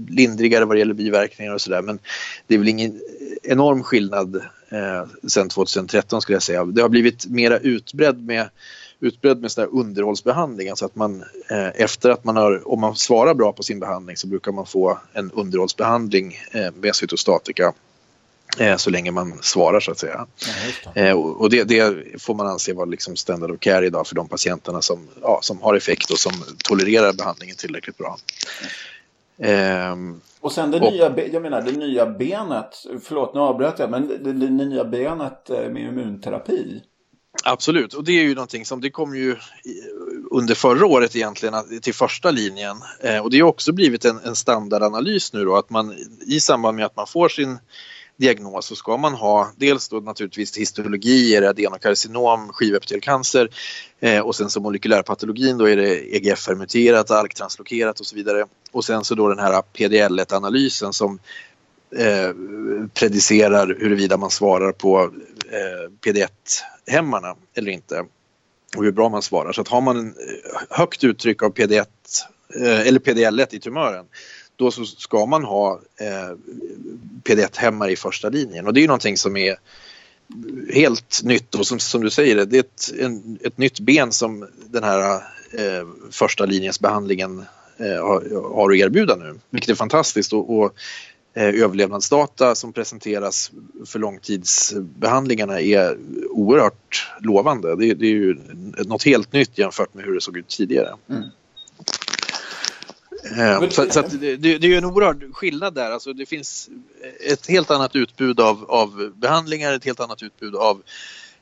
lindrigare 0.08 0.64
vad 0.64 0.76
det 0.76 0.78
gäller 0.78 0.94
biverkningar 0.94 1.54
och 1.54 1.60
sådär 1.60 1.82
men 1.82 1.98
det 2.46 2.54
är 2.54 2.58
väl 2.58 2.68
ingen 2.68 3.00
enorm 3.44 3.82
skillnad 3.82 4.36
eh, 4.68 5.04
sen 5.26 5.48
2013 5.48 6.22
skulle 6.22 6.36
jag 6.36 6.42
säga. 6.42 6.64
Det 6.64 6.82
har 6.82 6.88
blivit 6.88 7.26
mera 7.26 7.58
utbredd 7.58 8.24
med 8.24 8.48
utbredd 9.00 9.40
med 9.40 9.52
sån 9.52 9.68
underhållsbehandling. 9.68 10.68
Alltså 10.68 10.84
att 10.84 10.96
man 10.96 11.24
eh, 11.50 11.68
efter 11.74 12.10
att 12.10 12.24
man 12.24 12.36
har, 12.36 12.68
om 12.68 12.80
man 12.80 12.96
svarar 12.96 13.34
bra 13.34 13.52
på 13.52 13.62
sin 13.62 13.80
behandling 13.80 14.16
så 14.16 14.26
brukar 14.26 14.52
man 14.52 14.66
få 14.66 14.98
en 15.12 15.30
underhållsbehandling 15.30 16.38
eh, 16.52 16.70
med 16.74 16.94
cytostatika 16.96 17.72
Eh, 18.58 18.76
så 18.76 18.90
länge 18.90 19.10
man 19.10 19.38
svarar 19.42 19.80
så 19.80 19.90
att 19.90 19.98
säga. 19.98 20.26
Ja, 20.84 21.02
eh, 21.02 21.12
och 21.12 21.50
det, 21.50 21.64
det, 21.64 21.94
får 22.22 22.34
man 22.34 22.46
anse 22.46 22.72
vara 22.72 22.86
liksom 22.86 23.16
standard 23.16 23.50
of 23.50 23.60
care 23.60 23.86
idag 23.86 24.06
för 24.06 24.14
de 24.14 24.28
patienterna 24.28 24.82
som, 24.82 25.08
ja, 25.22 25.38
som 25.42 25.62
har 25.62 25.74
effekt 25.74 26.10
och 26.10 26.18
som 26.18 26.32
tolererar 26.64 27.12
behandlingen 27.12 27.56
tillräckligt 27.56 27.98
bra. 27.98 28.18
Ehm, 29.38 30.20
och 30.40 30.52
sen 30.52 30.70
det 30.70 30.80
och, 30.80 30.92
nya, 30.92 31.26
jag 31.32 31.42
menar 31.42 31.62
det 31.62 31.72
nya 31.72 32.06
benet, 32.06 32.86
förlåt 33.02 33.34
nu 33.34 33.40
avbröt 33.40 33.78
jag, 33.78 33.90
men 33.90 34.08
det, 34.08 34.32
det, 34.32 34.50
nya 34.50 34.84
benet 34.84 35.50
eh, 35.50 35.70
med 35.70 35.82
immunterapi. 35.82 36.82
Absolut, 37.44 37.94
och 37.94 38.04
det 38.04 38.12
är 38.12 38.22
ju 38.22 38.34
någonting 38.34 38.64
som 38.64 38.80
det 38.80 38.90
kom 38.90 39.16
ju 39.16 39.36
under 40.30 40.54
förra 40.54 40.86
året 40.86 41.16
egentligen 41.16 41.54
till 41.82 41.94
första 41.94 42.30
linjen 42.30 42.76
och 43.22 43.30
det 43.30 43.40
har 43.40 43.48
också 43.48 43.72
blivit 43.72 44.04
en, 44.04 44.20
en 44.24 44.36
standardanalys 44.36 45.32
nu 45.32 45.44
då 45.44 45.56
att 45.56 45.70
man 45.70 45.94
i 46.26 46.40
samband 46.40 46.76
med 46.76 46.86
att 46.86 46.96
man 46.96 47.06
får 47.06 47.28
sin 47.28 47.58
diagnos 48.16 48.66
så 48.66 48.76
ska 48.76 48.96
man 48.96 49.14
ha 49.14 49.52
dels 49.56 49.88
då 49.88 50.00
naturligtvis 50.00 50.58
histologi, 50.58 51.36
är 51.36 51.40
det 51.40 51.48
adenokarcinom, 51.48 52.52
skivepitelcancer 52.52 53.48
eh, 54.00 54.20
och 54.20 54.36
sen 54.36 54.50
så 54.50 54.60
molekylärpatologin 54.60 55.58
då 55.58 55.68
är 55.68 55.76
det 55.76 56.16
EGFR-muterat, 56.16 57.10
ALK-translokerat 57.10 58.00
och 58.00 58.06
så 58.06 58.16
vidare. 58.16 58.46
Och 58.72 58.84
sen 58.84 59.04
så 59.04 59.14
då 59.14 59.28
den 59.28 59.38
här 59.38 59.62
PDL1-analysen 59.72 60.92
som 60.92 61.18
eh, 61.96 62.30
predicerar 62.94 63.66
huruvida 63.66 64.16
man 64.16 64.30
svarar 64.30 64.72
på 64.72 65.00
eh, 65.50 65.90
PD1-hämmarna 66.04 67.36
eller 67.54 67.72
inte 67.72 68.04
och 68.76 68.84
hur 68.84 68.92
bra 68.92 69.08
man 69.08 69.22
svarar. 69.22 69.52
Så 69.52 69.60
att 69.60 69.68
har 69.68 69.80
man 69.80 69.98
en 69.98 70.14
högt 70.70 71.04
uttryck 71.04 71.42
av 71.42 71.54
PD1 71.54 71.86
eh, 72.60 72.86
eller 72.86 73.00
PDL1 73.00 73.54
i 73.54 73.60
tumören 73.60 74.06
då 74.56 74.70
så 74.70 74.84
ska 74.84 75.26
man 75.26 75.44
ha 75.44 75.80
eh, 76.00 76.36
PD1-hämmare 77.24 77.90
i 77.90 77.96
första 77.96 78.28
linjen 78.28 78.66
och 78.66 78.74
det 78.74 78.80
är 78.80 78.82
ju 78.82 78.88
någonting 78.88 79.16
som 79.16 79.36
är 79.36 79.56
helt 80.72 81.22
nytt 81.24 81.54
och 81.54 81.66
som, 81.66 81.78
som 81.78 82.00
du 82.00 82.10
säger, 82.10 82.46
det 82.46 82.56
är 82.56 82.60
ett, 82.60 82.90
en, 83.00 83.38
ett 83.42 83.58
nytt 83.58 83.80
ben 83.80 84.12
som 84.12 84.48
den 84.66 84.84
här 84.84 85.14
eh, 85.58 85.88
första 86.10 86.46
linjens 86.46 86.80
behandlingen 86.80 87.44
eh, 87.76 88.06
har, 88.06 88.54
har 88.54 88.70
att 88.70 88.76
erbjuda 88.76 89.16
nu, 89.16 89.34
vilket 89.50 89.70
är 89.70 89.74
fantastiskt 89.74 90.32
och, 90.32 90.58
och 90.58 90.74
eh, 91.34 91.62
överlevnadsdata 91.62 92.54
som 92.54 92.72
presenteras 92.72 93.52
för 93.86 93.98
långtidsbehandlingarna 93.98 95.60
är 95.60 95.98
oerhört 96.30 97.12
lovande. 97.20 97.76
Det, 97.76 97.94
det 97.94 98.06
är 98.06 98.10
ju 98.10 98.36
något 98.86 99.04
helt 99.04 99.32
nytt 99.32 99.58
jämfört 99.58 99.94
med 99.94 100.04
hur 100.04 100.14
det 100.14 100.20
såg 100.20 100.36
ut 100.36 100.48
tidigare. 100.48 100.94
Mm. 101.10 101.22
Eh, 103.24 103.68
så, 103.68 103.90
så 103.90 104.02
det, 104.02 104.36
det, 104.36 104.54
är 104.54 104.64
ju 104.64 104.76
en 104.76 104.84
oerhörd 104.84 105.24
skillnad 105.32 105.74
där. 105.74 105.90
Alltså 105.90 106.12
det 106.12 106.26
finns 106.26 106.68
ett 107.30 107.46
helt 107.46 107.70
annat 107.70 107.96
utbud 107.96 108.40
av, 108.40 108.64
av 108.68 109.12
behandlingar, 109.14 109.72
ett 109.72 109.84
helt 109.84 110.00
annat 110.00 110.22
utbud 110.22 110.54
av 110.54 110.82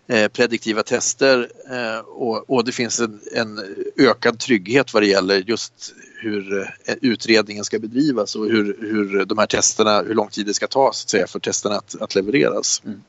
eh, 0.06 0.28
prediktiva 0.28 0.82
tester 0.82 1.48
eh, 1.70 1.98
och, 1.98 2.50
och, 2.50 2.64
det 2.64 2.72
finns 2.72 3.00
en, 3.00 3.20
en, 3.34 3.60
ökad 3.96 4.38
trygghet 4.38 4.94
vad 4.94 5.02
det 5.02 5.06
gäller 5.06 5.42
just 5.46 5.94
hur 6.20 6.60
eh, 6.60 6.94
utredningen 7.02 7.64
ska 7.64 7.78
bedrivas 7.78 8.36
och 8.36 8.46
hur, 8.46 8.76
hur 8.80 9.24
de 9.24 9.38
här 9.38 9.46
testerna, 9.46 10.02
hur 10.02 10.14
lång 10.14 10.28
tid 10.28 10.46
det 10.46 10.54
ska 10.54 10.66
ta 10.66 10.92
så 10.92 11.04
att 11.04 11.10
säga, 11.10 11.26
för 11.26 11.38
testerna 11.38 11.74
att, 11.74 12.02
att 12.02 12.14
levereras. 12.14 12.82
Mm. 12.84 13.02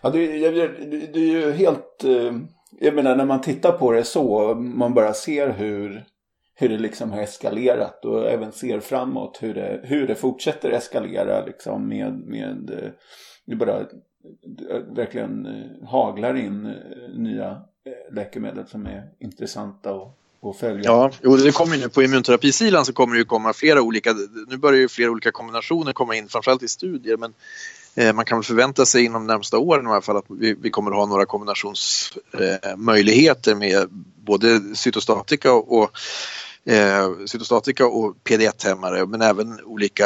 Ja, 0.00 0.10
det, 0.10 0.18
är 0.18 1.18
ju 1.18 1.52
helt... 1.52 2.04
Eh, 2.04 2.38
jag 2.80 2.94
menar 2.94 3.16
när 3.16 3.24
man 3.24 3.40
tittar 3.40 3.72
på 3.72 3.92
det 3.92 4.04
så, 4.04 4.54
man 4.54 4.94
bara 4.94 5.14
ser 5.14 5.52
hur 5.52 6.04
hur 6.60 6.68
det 6.68 6.78
liksom 6.78 7.10
har 7.10 7.20
eskalerat 7.20 8.04
och 8.04 8.30
även 8.30 8.52
ser 8.52 8.80
framåt 8.80 9.38
hur 9.40 9.54
det, 9.54 9.80
hur 9.82 10.06
det 10.06 10.14
fortsätter 10.14 10.70
eskalera 10.70 11.44
liksom 11.44 11.88
med, 11.88 12.22
med 12.26 12.70
eh, 12.70 12.90
det 13.44 13.56
bara 13.56 13.80
eh, 13.80 13.86
verkligen 14.90 15.46
eh, 15.46 15.88
haglar 15.88 16.36
in 16.36 16.74
nya 17.14 17.62
läkemedel 18.12 18.66
som 18.66 18.86
är 18.86 19.08
intressanta 19.18 19.92
och. 19.92 20.14
Ja, 20.82 21.10
jo, 21.22 21.36
det 21.36 21.52
kommer 21.52 21.76
nu 21.76 21.88
på 21.88 22.02
immunterapisidan 22.02 22.84
så 22.84 22.92
kommer 22.92 23.14
det 23.14 23.18
ju 23.18 23.24
komma 23.24 23.52
flera 23.52 23.82
olika, 23.82 24.14
nu 24.48 24.56
börjar 24.56 24.80
ju 24.80 24.88
flera 24.88 25.10
olika 25.10 25.30
kombinationer 25.30 25.92
komma 25.92 26.16
in 26.16 26.28
framförallt 26.28 26.62
i 26.62 26.68
studier 26.68 27.16
men 27.16 27.34
eh, 27.94 28.14
man 28.14 28.24
kan 28.24 28.38
väl 28.38 28.44
förvänta 28.44 28.86
sig 28.86 29.04
inom 29.04 29.26
de 29.26 29.32
närmsta 29.32 29.58
åren 29.58 29.86
i 29.86 29.90
alla 29.90 30.00
fall 30.00 30.16
att 30.16 30.24
vi, 30.28 30.54
vi 30.54 30.70
kommer 30.70 30.90
att 30.90 30.96
ha 30.96 31.06
några 31.06 31.26
kombinationsmöjligheter 31.26 33.52
eh, 33.52 33.58
med 33.58 33.88
både 34.24 34.60
cytostatika 34.74 35.52
och 35.52 35.90
eh, 36.68 37.26
cytostatika 37.26 37.86
och 37.86 38.16
PD1-hämmare 38.24 39.06
men 39.06 39.22
även 39.22 39.60
olika 39.64 40.04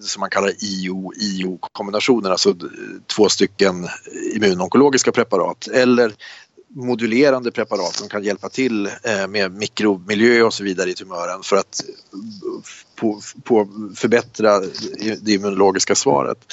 som 0.00 0.20
man 0.20 0.30
kallar 0.30 0.52
IO-IO-kombinationer, 0.60 2.30
alltså 2.30 2.54
två 3.16 3.28
stycken 3.28 3.88
immunonkologiska 4.34 5.12
preparat 5.12 5.68
eller 5.68 6.12
modulerande 6.68 7.50
preparat 7.50 7.94
som 7.94 8.08
kan 8.08 8.24
hjälpa 8.24 8.48
till 8.48 8.86
eh, 8.86 9.26
med 9.28 9.52
mikromiljö 9.52 10.42
och 10.42 10.54
så 10.54 10.64
vidare 10.64 10.90
i 10.90 10.94
tumören 10.94 11.42
för 11.42 11.56
att 11.56 11.82
på, 12.96 13.20
på 13.42 13.68
förbättra 13.96 14.60
det 15.20 15.32
immunologiska 15.32 15.94
svaret. 15.94 16.52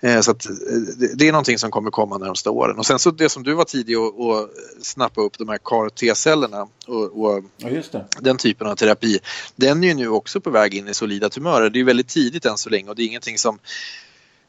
Eh, 0.00 0.20
så 0.20 0.30
att 0.30 0.46
det 1.14 1.28
är 1.28 1.32
någonting 1.32 1.58
som 1.58 1.70
kommer 1.70 1.90
komma 1.90 2.18
de 2.18 2.26
närmsta 2.26 2.50
åren. 2.50 2.78
Och 2.78 2.86
sen 2.86 2.98
så 2.98 3.10
det 3.10 3.28
som 3.28 3.42
du 3.42 3.54
var 3.54 3.64
tidig 3.64 3.94
att 3.94 4.50
snappa 4.82 5.20
upp, 5.20 5.38
de 5.38 5.48
här 5.48 5.58
CAR-T-cellerna 5.64 6.66
och, 6.86 7.22
och 7.24 7.44
ja, 7.56 7.68
den 8.20 8.36
typen 8.36 8.66
av 8.66 8.74
terapi, 8.74 9.18
den 9.56 9.84
är 9.84 9.88
ju 9.88 9.94
nu 9.94 10.08
också 10.08 10.40
på 10.40 10.50
väg 10.50 10.74
in 10.74 10.88
i 10.88 10.94
solida 10.94 11.28
tumörer. 11.28 11.70
Det 11.70 11.80
är 11.80 11.84
väldigt 11.84 12.08
tidigt 12.08 12.44
än 12.44 12.58
så 12.58 12.70
länge 12.70 12.90
och 12.90 12.96
det 12.96 13.02
är 13.02 13.06
ingenting 13.06 13.38
som 13.38 13.58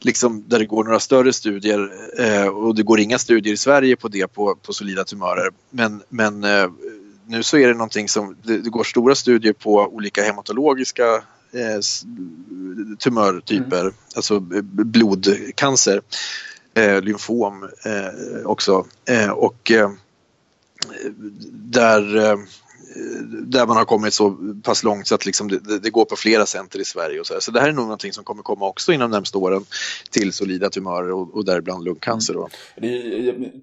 liksom, 0.01 0.43
där 0.48 0.60
det 0.60 0.65
går 0.65 0.84
några 0.84 1.00
större 1.00 1.34
studier 1.34 1.91
eh, 2.20 2.48
och 2.48 2.75
det 2.75 2.84
går 2.84 3.00
inga 3.00 3.20
studier 3.20 3.53
i 3.53 3.58
Sverige 3.58 3.96
på 3.96 4.08
det 4.08 4.27
på, 4.27 4.55
på 4.55 4.74
solida 4.74 5.03
tumörer. 5.03 5.50
Men, 5.70 6.01
men 6.10 6.43
eh, 6.43 6.70
nu 7.25 7.43
så 7.43 7.58
är 7.58 7.67
det 7.67 7.74
någonting 7.74 8.08
som, 8.10 8.38
det, 8.43 8.58
det 8.58 8.70
går 8.70 8.84
stora 8.84 9.15
studier 9.15 9.53
på 9.53 9.75
olika 9.75 10.24
hematologiska 10.24 11.05
eh, 11.51 11.79
tumörtyper, 13.00 13.81
mm. 13.81 13.93
alltså 14.15 14.39
blodcancer, 14.39 16.01
eh, 16.74 17.01
lymfom 17.01 17.63
eh, 17.63 18.46
också. 18.46 18.86
Eh, 19.05 19.29
och 19.29 19.72
eh, 19.72 19.91
där 21.51 22.38
där 23.43 23.67
man 23.67 23.77
har 23.77 23.86
kommit 23.86 24.13
så 24.13 24.38
pass 24.63 24.83
långt 24.83 25.07
så 25.07 25.15
att 25.15 25.25
liksom 25.25 25.48
det, 25.48 25.79
det, 25.79 25.89
går 25.89 26.05
på 26.05 26.15
flera 26.15 26.45
center 26.45 26.79
i 26.79 26.86
Sverige. 26.86 27.19
Och 27.19 27.27
så, 27.27 27.33
här. 27.33 27.41
så 27.41 27.51
det 27.51 27.60
här 27.60 27.67
är 27.67 27.71
nog 27.71 27.86
någonting 27.86 28.13
som 28.13 28.24
kommer 28.24 28.43
komma 28.43 28.67
också 28.67 28.93
inom 28.93 29.12
de 29.12 29.15
närmaste 29.15 29.38
åren 29.38 29.65
till 30.10 30.33
solida 30.33 30.69
tumörer 30.69 31.12
och, 31.12 31.36
och 31.36 31.45
däribland 31.45 31.83
lungcancer. 31.83 32.33
Då. 32.33 32.50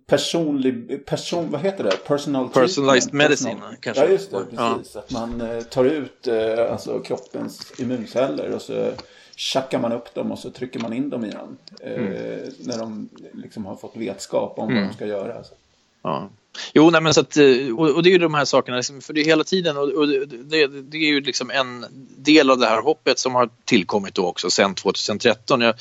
personlig, 0.07 1.07
person, 1.07 1.51
vad 1.51 1.61
heter 1.61 1.85
det? 1.85 1.97
Personal 2.07 2.49
Personalized 2.49 3.15
medicine 3.15 3.55
Personal. 3.55 3.77
kanske. 3.81 4.05
Ja, 4.05 4.11
just 4.11 4.31
det. 4.31 4.45
Precis. 4.45 4.93
Ja. 4.95 5.01
Att 5.01 5.11
man 5.11 5.41
eh, 5.41 5.61
tar 5.63 5.85
ut 5.85 6.27
eh, 6.27 6.73
alltså, 6.73 7.01
kroppens 7.01 7.73
immunceller 7.79 8.51
och 8.55 8.63
så 8.63 8.93
tjackar 9.37 9.79
man 9.79 9.93
upp 9.93 10.15
dem 10.15 10.33
och 10.33 10.39
så 10.39 10.51
trycker 10.51 10.81
man 10.81 10.93
in 10.93 11.11
dem 11.11 11.25
igen. 11.25 11.57
Eh, 11.81 11.93
mm. 11.93 12.53
När 12.59 12.79
de 12.79 13.09
liksom 13.33 13.67
har 13.67 13.77
fått 13.77 13.97
vetskap 13.97 14.59
om 14.59 14.71
mm. 14.71 14.83
vad 14.83 14.91
de 14.91 14.95
ska 14.95 15.07
göra. 15.07 15.35
Alltså. 15.35 15.55
Ja. 16.03 16.29
Jo, 16.75 16.91
nej, 16.91 17.01
men 17.01 17.15
så 17.15 17.21
att, 17.21 17.37
eh, 17.37 17.77
och, 17.77 18.03
det 18.03 18.09
är 18.09 18.13
ju 18.13 18.19
de 18.19 18.35
här 18.35 18.45
sakerna, 18.45 18.77
liksom, 18.77 19.01
för 19.01 19.13
det 19.13 19.21
är 19.21 19.25
hela 19.25 19.45
tiden 19.45 19.77
och, 19.77 20.09
det, 20.09 20.67
det, 20.67 20.97
är 20.97 21.09
ju 21.09 21.21
liksom 21.21 21.51
en 21.51 21.87
del 22.17 22.51
av 22.51 22.59
det 22.59 22.67
här 22.67 22.83
hoppet 22.83 23.19
som 23.19 23.35
har 23.35 23.49
tillkommit 23.65 24.15
då 24.15 24.27
också 24.27 24.51
sen 24.51 24.75
2013. 24.75 25.61
Jag 25.61 25.75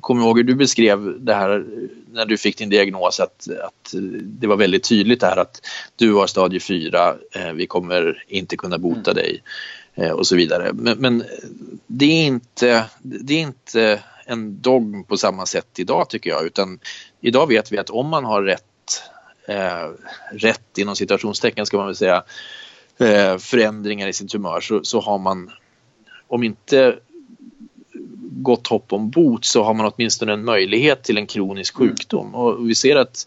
kommer 0.00 0.22
ihåg 0.22 0.36
hur 0.36 0.44
du 0.44 0.54
beskrev 0.54 1.24
det 1.24 1.34
här 1.34 1.64
när 2.12 2.26
du 2.26 2.36
fick 2.36 2.58
din 2.58 2.68
diagnos 2.68 3.20
att, 3.20 3.48
att 3.64 3.94
det 4.22 4.46
var 4.46 4.56
väldigt 4.56 4.88
tydligt 4.88 5.20
det 5.20 5.26
här 5.26 5.36
att 5.36 5.66
du 5.96 6.12
har 6.14 6.26
stadie 6.26 6.60
4, 6.60 7.14
eh, 7.32 7.52
vi 7.52 7.66
kommer 7.66 8.24
inte 8.28 8.56
kunna 8.56 8.78
bota 8.78 9.10
mm. 9.10 9.14
dig 9.14 9.42
eh, 9.94 10.10
och 10.10 10.26
så 10.26 10.36
vidare. 10.36 10.70
Men, 10.72 10.98
men, 10.98 11.24
det, 11.86 12.04
är 12.04 12.26
inte, 12.26 12.84
det 13.02 13.34
är 13.34 13.40
inte 13.40 14.00
en 14.24 14.62
dogm 14.62 15.04
på 15.04 15.16
samma 15.16 15.46
sätt 15.46 15.78
idag 15.78 16.10
tycker 16.10 16.30
jag 16.30 16.46
utan 16.46 16.78
idag 17.20 17.46
vet 17.46 17.72
vi 17.72 17.78
att 17.78 17.90
om 17.90 18.08
man 18.08 18.24
har 18.24 18.42
rätt 18.42 18.67
eh, 19.48 19.90
rätt 20.32 20.78
inom 20.78 20.96
citationstecken 20.96 21.66
ska 21.66 21.76
man 21.76 21.86
väl 21.86 21.96
säga 21.96 22.24
eh, 22.98 23.38
förändringar 23.38 24.08
i 24.08 24.12
sin 24.12 24.28
tumör 24.28 24.60
så, 24.60 24.84
så 24.84 25.00
har 25.00 25.18
man 25.18 25.50
om 26.28 26.42
inte 26.42 26.98
gott 28.42 28.66
hopp 28.66 28.92
om 28.92 29.10
bot 29.10 29.44
så 29.44 29.62
har 29.62 29.74
man 29.74 29.92
åtminstone 29.94 30.32
en 30.32 30.44
möjlighet 30.44 31.02
till 31.02 31.18
en 31.18 31.26
kronisk 31.26 31.78
mm. 31.78 31.88
sjukdom 31.88 32.34
och 32.34 32.68
vi 32.68 32.74
ser 32.74 32.96
att 32.96 33.26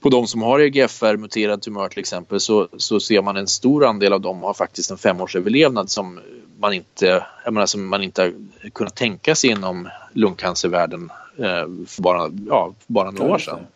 på 0.00 0.08
de 0.08 0.26
som 0.26 0.42
har 0.42 0.60
EGFR 0.60 1.16
muterad 1.16 1.62
tumör 1.62 1.88
till 1.88 1.98
exempel 1.98 2.40
så, 2.40 2.68
så 2.76 3.00
ser 3.00 3.22
man 3.22 3.36
en 3.36 3.46
stor 3.46 3.84
andel 3.84 4.12
av 4.12 4.20
dem 4.20 4.42
har 4.42 4.54
faktiskt 4.54 4.90
en 4.90 4.98
femårsöverlevnad 4.98 5.90
som 5.90 6.20
man 6.58 6.72
inte, 6.72 7.26
jag 7.44 7.54
menar, 7.54 7.66
som 7.66 7.88
man 7.88 8.02
inte 8.02 8.22
har 8.22 8.32
kunnat 8.70 8.94
tänka 8.94 9.34
sig 9.34 9.50
inom 9.50 9.88
lungcancervärlden 10.12 11.10
eh, 11.38 11.66
för 11.86 12.02
bara, 12.02 12.30
ja, 12.48 12.74
bara 12.86 13.10
några 13.10 13.34
år 13.34 13.38
sedan. 13.38 13.66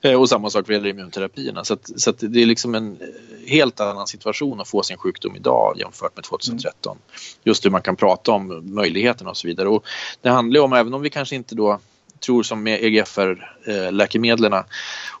Eh, 0.00 0.20
och 0.20 0.28
samma 0.28 0.50
sak 0.50 0.68
vad 0.68 0.74
gäller 0.74 0.88
immunterapierna. 0.88 1.64
Så, 1.64 1.74
att, 1.74 2.00
så 2.00 2.10
att 2.10 2.18
det 2.18 2.42
är 2.42 2.46
liksom 2.46 2.74
en 2.74 2.92
eh, 3.00 3.50
helt 3.50 3.80
annan 3.80 4.06
situation 4.06 4.60
att 4.60 4.68
få 4.68 4.82
sin 4.82 4.96
sjukdom 4.96 5.36
idag 5.36 5.76
jämfört 5.78 6.16
med 6.16 6.24
2013. 6.24 6.96
Mm. 6.96 7.02
Just 7.44 7.64
hur 7.64 7.70
man 7.70 7.82
kan 7.82 7.96
prata 7.96 8.32
om 8.32 8.74
möjligheterna 8.74 9.30
och 9.30 9.36
så 9.36 9.46
vidare. 9.46 9.68
Och 9.68 9.84
det 10.22 10.28
handlar 10.28 10.60
om, 10.60 10.72
även 10.72 10.94
om 10.94 11.02
vi 11.02 11.10
kanske 11.10 11.36
inte 11.36 11.54
då 11.54 11.80
tror 12.20 12.42
som 12.42 12.62
med 12.62 12.84
EGFR-läkemedlen 12.84 14.52
eh, 14.52 14.62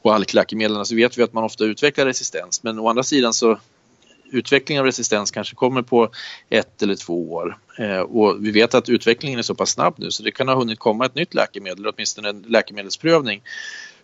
och 0.02 0.14
ALK-läkemedlen 0.14 0.84
så 0.84 0.94
vet 0.94 1.18
vi 1.18 1.22
att 1.22 1.32
man 1.32 1.44
ofta 1.44 1.64
utvecklar 1.64 2.06
resistens. 2.06 2.62
Men 2.62 2.78
å 2.78 2.88
andra 2.88 3.02
sidan 3.02 3.32
så 3.32 3.58
utvecklingen 4.30 4.80
av 4.80 4.86
resistens 4.86 5.30
kanske 5.30 5.54
kommer 5.54 5.82
på 5.82 6.08
ett 6.50 6.82
eller 6.82 6.94
två 6.94 7.32
år. 7.32 7.58
Eh, 7.78 8.00
och 8.00 8.46
vi 8.46 8.50
vet 8.50 8.74
att 8.74 8.88
utvecklingen 8.88 9.38
är 9.38 9.42
så 9.42 9.54
pass 9.54 9.70
snabb 9.70 9.94
nu 9.96 10.10
så 10.10 10.22
det 10.22 10.30
kan 10.30 10.48
ha 10.48 10.54
hunnit 10.54 10.78
komma 10.78 11.06
ett 11.06 11.14
nytt 11.14 11.34
läkemedel, 11.34 11.86
åtminstone 11.86 12.28
en 12.28 12.42
läkemedelsprövning 12.42 13.42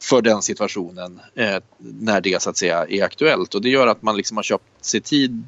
för 0.03 0.23
den 0.23 0.43
situationen 0.43 1.21
eh, 1.35 1.57
när 1.79 2.21
det 2.21 2.43
så 2.43 2.51
att 2.51 2.57
säga 2.57 2.87
är 2.89 3.03
aktuellt 3.03 3.55
och 3.55 3.63
det 3.63 3.69
gör 3.69 3.87
att 3.87 4.03
man 4.03 4.17
liksom 4.17 4.37
har 4.37 4.45
köpt 4.45 4.85
sig 4.85 5.01
tid 5.01 5.45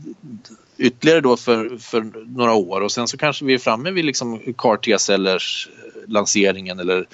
ytterligare 0.78 1.20
då 1.20 1.36
för, 1.36 1.78
för 1.78 2.12
några 2.36 2.54
år 2.54 2.80
och 2.80 2.92
sen 2.92 3.08
så 3.08 3.16
kanske 3.16 3.44
vi 3.44 3.54
är 3.54 3.58
framme 3.58 3.90
vid 3.90 4.04
liksom 4.04 4.54
CAR 4.58 4.76
T-cellers 4.76 5.68
eh, 5.72 6.10
lanseringen 6.10 6.78
eller 6.78 7.06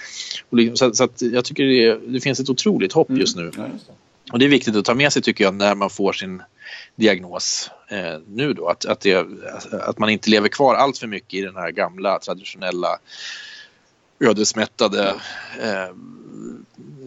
liksom, 0.51 0.95
så, 0.95 1.09
så 1.15 1.27
jag 1.27 1.45
tycker 1.45 1.65
det, 1.65 2.13
det, 2.13 2.21
finns 2.21 2.41
ett 2.41 2.51
otroligt 2.51 2.93
hopp 2.93 3.11
just 3.11 3.37
nu. 3.37 3.51
Mm. 3.57 3.71
Och 4.33 4.39
det 4.39 4.45
är 4.45 4.49
viktigt 4.49 4.77
att 4.77 4.85
ta 4.85 4.95
med 4.95 5.13
sig 5.13 5.23
tycker 5.23 5.45
jag 5.45 5.55
när 5.55 5.75
man 5.75 5.91
får 5.91 6.13
sin 6.13 6.43
diagnos 6.97 7.71
eh, 7.89 8.19
nu 8.27 8.53
då 8.53 8.69
att, 8.69 8.85
att, 8.85 9.01
det, 9.01 9.27
att 9.73 9.99
man 9.99 10.11
inte 10.11 10.31
lever 10.31 10.49
kvar 10.49 10.75
allt 10.75 10.99
för 10.99 11.07
mycket 11.07 11.35
i 11.35 11.43
den 11.43 11.57
här 11.57 11.71
gamla 11.71 12.19
traditionella 12.19 12.99
ödesmättade 14.21 15.15
eh, 15.61 15.95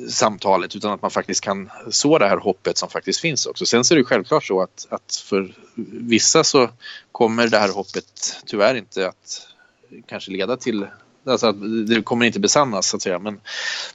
samtalet 0.09 0.75
utan 0.75 0.91
att 0.91 1.01
man 1.01 1.11
faktiskt 1.11 1.41
kan 1.41 1.69
så 1.91 2.17
det 2.17 2.27
här 2.27 2.37
hoppet 2.37 2.77
som 2.77 2.89
faktiskt 2.89 3.19
finns 3.19 3.45
också. 3.45 3.65
Sen 3.65 3.83
så 3.83 3.93
är 3.93 3.97
det 3.97 4.03
självklart 4.03 4.45
så 4.45 4.61
att, 4.61 4.87
att 4.89 5.15
för 5.15 5.55
vissa 5.91 6.43
så 6.43 6.69
kommer 7.11 7.47
det 7.47 7.57
här 7.57 7.69
hoppet 7.69 8.41
tyvärr 8.45 8.75
inte 8.75 9.07
att 9.07 9.47
kanske 10.07 10.31
leda 10.31 10.57
till 10.57 10.87
Alltså 11.25 11.47
att 11.47 11.87
det 11.87 12.01
kommer 12.01 12.25
inte 12.25 12.39
besannas 12.39 12.87
så 12.87 12.95
att 12.95 13.01
säga 13.01 13.19
men, 13.19 13.41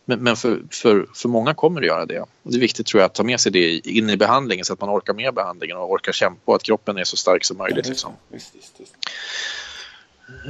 men, 0.05 0.21
men 0.21 0.37
för, 0.37 0.63
för, 0.71 1.07
för 1.15 1.29
många 1.29 1.55
kommer 1.55 1.81
det 1.81 1.87
göra 1.87 2.07
det. 2.07 2.21
Och 2.21 2.29
det 2.43 2.57
är 2.57 2.61
viktigt 2.61 2.87
tror 2.87 3.01
jag 3.01 3.07
att 3.07 3.15
ta 3.15 3.25
med 3.25 3.41
sig 3.41 3.53
det 3.53 3.89
in 3.89 4.11
i 4.11 4.17
behandlingen 4.17 4.65
så 4.65 4.73
att 4.73 4.81
man 4.81 4.91
orkar 4.91 5.15
med 5.15 5.35
behandlingen 5.35 5.77
och 5.77 5.91
orkar 5.91 6.13
kämpa 6.13 6.41
och 6.45 6.57
att 6.57 6.63
kroppen 6.63 6.99
är 6.99 7.05
så 7.05 7.17
stark 7.17 7.45
som 7.45 7.57
möjligt. 7.57 7.89
Liksom. 7.89 8.13
Visst, 8.29 8.55
visst. 8.55 8.81
Ehm, 8.81 8.87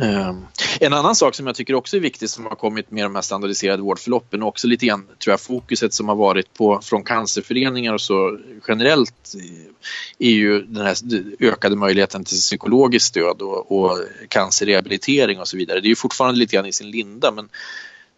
Ehm, 0.00 0.47
en 0.80 0.92
annan 0.92 1.14
sak 1.14 1.35
som 1.35 1.47
jag 1.47 1.56
tycker 1.56 1.75
också 1.75 1.97
är 1.97 2.00
viktig 2.00 2.30
som 2.30 2.44
har 2.44 2.54
kommit 2.54 2.90
med 2.90 3.04
de 3.04 3.14
här 3.14 3.23
standardiserade 3.23 3.82
vårdförloppen 3.82 4.42
och 4.42 4.49
också 4.49 4.66
lite 4.66 4.87
grann 4.87 5.06
tror 5.18 5.32
jag 5.32 5.40
fokuset 5.40 5.94
som 5.94 6.08
har 6.08 6.16
varit 6.16 6.54
på 6.54 6.80
från 6.82 7.02
cancerföreningar 7.02 7.94
och 7.94 8.00
så 8.00 8.38
generellt 8.68 9.35
eh, 9.35 10.28
är 10.28 10.32
ju 10.32 10.62
den 10.62 10.87
här 10.87 10.97
ökade 11.40 11.76
möjligheten 11.76 12.25
till 12.25 12.37
psykologiskt 12.37 13.06
stöd 13.06 13.42
och, 13.42 13.73
och 13.73 13.99
cancerrehabilitering 14.28 15.40
och 15.40 15.49
så 15.49 15.56
vidare. 15.56 15.80
Det 15.80 15.87
är 15.87 15.90
ju 15.90 15.97
fortfarande 15.97 16.38
lite 16.38 16.56
grann 16.56 16.66
i 16.66 16.73
sin 16.73 16.90
linda 16.90 17.32
men 17.32 17.49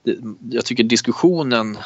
det, 0.05 0.17
jag 0.51 0.65
tycker 0.65 0.85
diskussionen 0.85 1.79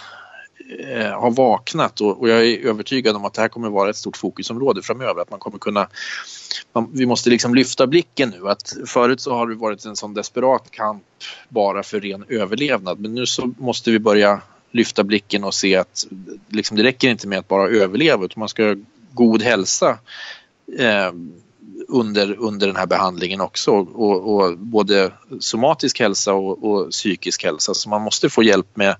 eh, 0.78 1.20
har 1.20 1.30
vaknat 1.30 2.00
och, 2.00 2.20
och, 2.20 2.28
jag 2.28 2.46
är 2.46 2.66
övertygad 2.66 3.16
om 3.16 3.24
att 3.24 3.34
det 3.34 3.42
här 3.42 3.48
kommer 3.48 3.70
vara 3.70 3.90
ett 3.90 3.96
stort 3.96 4.16
fokusområde 4.16 4.82
framöver. 4.82 5.22
Att 5.22 5.30
man 5.30 5.40
kommer 5.40 5.58
kunna, 5.58 5.88
man, 6.72 6.90
vi 6.92 7.06
måste 7.06 7.30
liksom 7.30 7.54
lyfta 7.54 7.86
blicken 7.86 8.30
nu. 8.30 8.48
Att 8.48 8.76
förut 8.86 9.20
så 9.20 9.34
har 9.34 9.46
det 9.46 9.54
varit 9.54 9.84
en 9.84 9.96
sån 9.96 10.14
desperat 10.14 10.70
kamp 10.70 11.02
bara 11.48 11.82
för 11.82 12.00
ren 12.00 12.24
överlevnad 12.28 13.00
men 13.00 13.14
nu 13.14 13.26
så 13.26 13.54
måste 13.58 13.90
vi 13.90 13.98
börja 13.98 14.40
lyfta 14.70 15.04
blicken 15.04 15.44
och 15.44 15.54
se 15.54 15.76
att 15.76 16.06
liksom, 16.48 16.76
det 16.76 16.82
räcker 16.82 17.08
inte 17.08 17.28
med 17.28 17.38
att 17.38 17.48
bara 17.48 17.68
överleva 17.68 18.24
utan 18.24 18.40
man 18.40 18.48
ska 18.48 18.64
ha 18.64 18.76
god 19.12 19.42
hälsa 19.42 19.98
eh, 20.78 21.12
under, 21.88 22.36
under 22.38 22.66
den 22.66 22.76
här 22.76 22.86
behandlingen 22.86 23.40
också 23.40 23.70
och, 23.72 24.34
och 24.34 24.58
både 24.58 25.12
somatisk 25.40 26.00
hälsa 26.00 26.34
och, 26.34 26.64
och, 26.64 26.90
psykisk 26.90 27.44
hälsa 27.44 27.74
så 27.74 27.88
man 27.88 28.02
måste 28.02 28.30
få 28.30 28.42
hjälp 28.42 28.76
med 28.76 28.96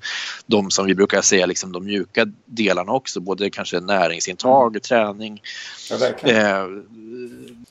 de 0.47 0.71
som 0.71 0.87
vi 0.87 0.95
brukar 0.95 1.23
säga 1.23 1.47
liksom 1.47 1.73
de 1.73 1.85
mjuka 1.85 2.26
delarna 2.45 2.93
också 2.93 3.21
både 3.21 3.50
kanske 3.50 3.81
näringsintag, 3.81 4.73
mm. 4.73 4.81
träning. 4.81 5.43
Ja. 5.91 6.31
Eh, 6.31 6.67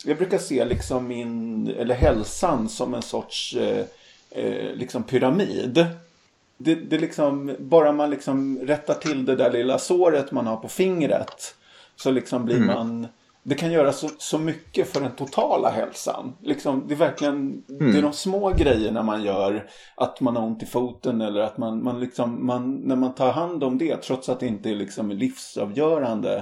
jag 0.05 0.17
brukar 0.17 0.37
se 0.37 0.65
liksom 0.65 1.07
min, 1.07 1.67
eller 1.67 1.95
hälsan 1.95 2.69
som 2.69 2.93
en 2.93 3.01
sorts 3.01 3.55
eh, 3.55 3.85
eh, 4.31 4.75
liksom 4.75 5.03
pyramid. 5.03 5.85
Det, 6.57 6.75
det 6.75 6.97
liksom, 6.97 7.55
bara 7.59 7.91
man 7.91 8.09
liksom 8.09 8.59
rättar 8.59 8.93
till 8.93 9.25
det 9.25 9.35
där 9.35 9.51
lilla 9.51 9.79
såret 9.79 10.31
man 10.31 10.47
har 10.47 10.57
på 10.57 10.69
fingret 10.69 11.55
så 11.95 12.11
liksom 12.11 12.45
blir 12.45 12.55
mm. 12.55 12.67
man 12.67 13.07
det 13.43 13.55
kan 13.55 13.71
göra 13.71 13.93
så, 13.93 14.09
så 14.17 14.37
mycket 14.37 14.93
för 14.93 15.01
den 15.01 15.15
totala 15.15 15.69
hälsan. 15.69 16.33
Liksom, 16.41 16.85
det 16.87 16.93
är 16.93 16.97
verkligen 16.97 17.63
mm. 17.69 17.91
det 17.91 17.97
är 17.97 18.01
de 18.01 18.13
små 18.13 18.49
grejerna 18.49 19.03
man 19.03 19.23
gör. 19.23 19.69
Att 19.95 20.21
man 20.21 20.35
har 20.35 20.43
ont 20.43 20.63
i 20.63 20.65
foten 20.65 21.21
eller 21.21 21.41
att 21.41 21.57
man, 21.57 21.83
man, 21.83 21.99
liksom, 21.99 22.45
man 22.45 22.75
när 22.75 22.95
man 22.95 23.15
tar 23.15 23.31
hand 23.31 23.63
om 23.63 23.77
det 23.77 23.97
trots 23.97 24.29
att 24.29 24.39
det 24.39 24.47
inte 24.47 24.69
är 24.69 24.75
liksom 24.75 25.11
livsavgörande. 25.11 26.35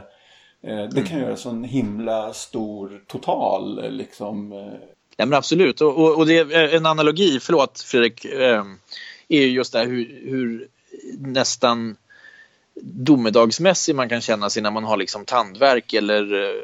Eh, 0.63 0.75
det 0.75 0.98
mm. 0.98 1.05
kan 1.05 1.20
göra 1.20 1.36
så 1.36 1.50
en 1.50 1.63
himla 1.63 2.34
stor 2.34 3.03
total 3.08 3.91
liksom. 3.91 4.51
Eh. 4.51 4.88
Ja 5.17 5.25
men 5.25 5.38
absolut 5.38 5.81
och, 5.81 5.98
och, 5.98 6.17
och 6.17 6.25
det 6.25 6.38
är 6.38 6.75
en 6.75 6.86
analogi, 6.86 7.39
förlåt 7.41 7.81
Fredrik, 7.81 8.25
eh, 8.25 8.63
är 9.27 9.46
just 9.46 9.74
det 9.74 9.79
här 9.79 9.86
hur, 9.86 10.22
hur 10.25 10.67
nästan 11.20 11.96
domedagsmässig 12.82 13.96
man 13.96 14.10
kan 14.10 14.22
känna 14.22 14.50
sig 14.50 14.63
när 14.63 14.72
man 14.72 14.84
har 14.84 14.98
liksom 14.98 15.25
tandvärk 15.25 15.94
eller 15.94 16.44
eh, 16.44 16.62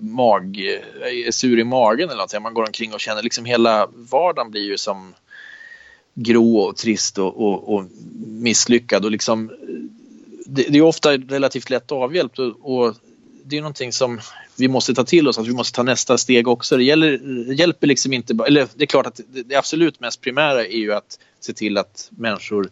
mag, 0.00 0.58
är 1.02 1.30
sur 1.30 1.58
i 1.58 1.64
magen 1.64 2.10
eller 2.10 2.22
något. 2.22 2.42
Man 2.42 2.54
går 2.54 2.66
omkring 2.66 2.94
och 2.94 3.00
känner 3.00 3.22
liksom 3.22 3.44
hela 3.44 3.88
vardagen 3.92 4.50
blir 4.50 4.62
ju 4.62 4.78
som 4.78 5.14
grå 6.14 6.58
och 6.58 6.76
trist 6.76 7.18
och, 7.18 7.42
och, 7.42 7.74
och 7.74 7.84
misslyckad 8.26 9.04
och 9.04 9.10
liksom 9.10 9.50
eh, 9.50 9.56
det, 10.46 10.62
det, 10.68 10.78
är 10.78 10.82
ofta 10.82 11.12
relativt 11.12 11.70
lätt 11.70 11.92
avhjälpt 11.92 12.38
och, 12.38 12.78
och 12.78 12.94
det 13.44 13.56
är 13.56 13.60
någonting 13.60 13.92
som 13.92 14.20
vi 14.56 14.68
måste 14.68 14.94
ta 14.94 15.04
till 15.04 15.28
oss, 15.28 15.38
att 15.38 15.46
vi 15.46 15.52
måste 15.52 15.76
ta 15.76 15.82
nästa 15.82 16.18
steg 16.18 16.48
också. 16.48 16.76
Det, 16.76 16.84
gäller, 16.84 17.18
det 17.46 17.54
hjälper 17.54 17.86
liksom 17.86 18.12
inte 18.12 18.38
eller 18.46 18.68
det 18.74 18.84
är 18.84 18.86
klart 18.86 19.06
att 19.06 19.20
det, 19.28 19.42
det 19.42 19.54
absolut 19.54 20.00
mest 20.00 20.20
primära 20.20 20.64
är 20.64 20.78
ju 20.78 20.92
att 20.92 21.18
se 21.40 21.52
till 21.52 21.78
att 21.78 22.10
människor 22.10 22.70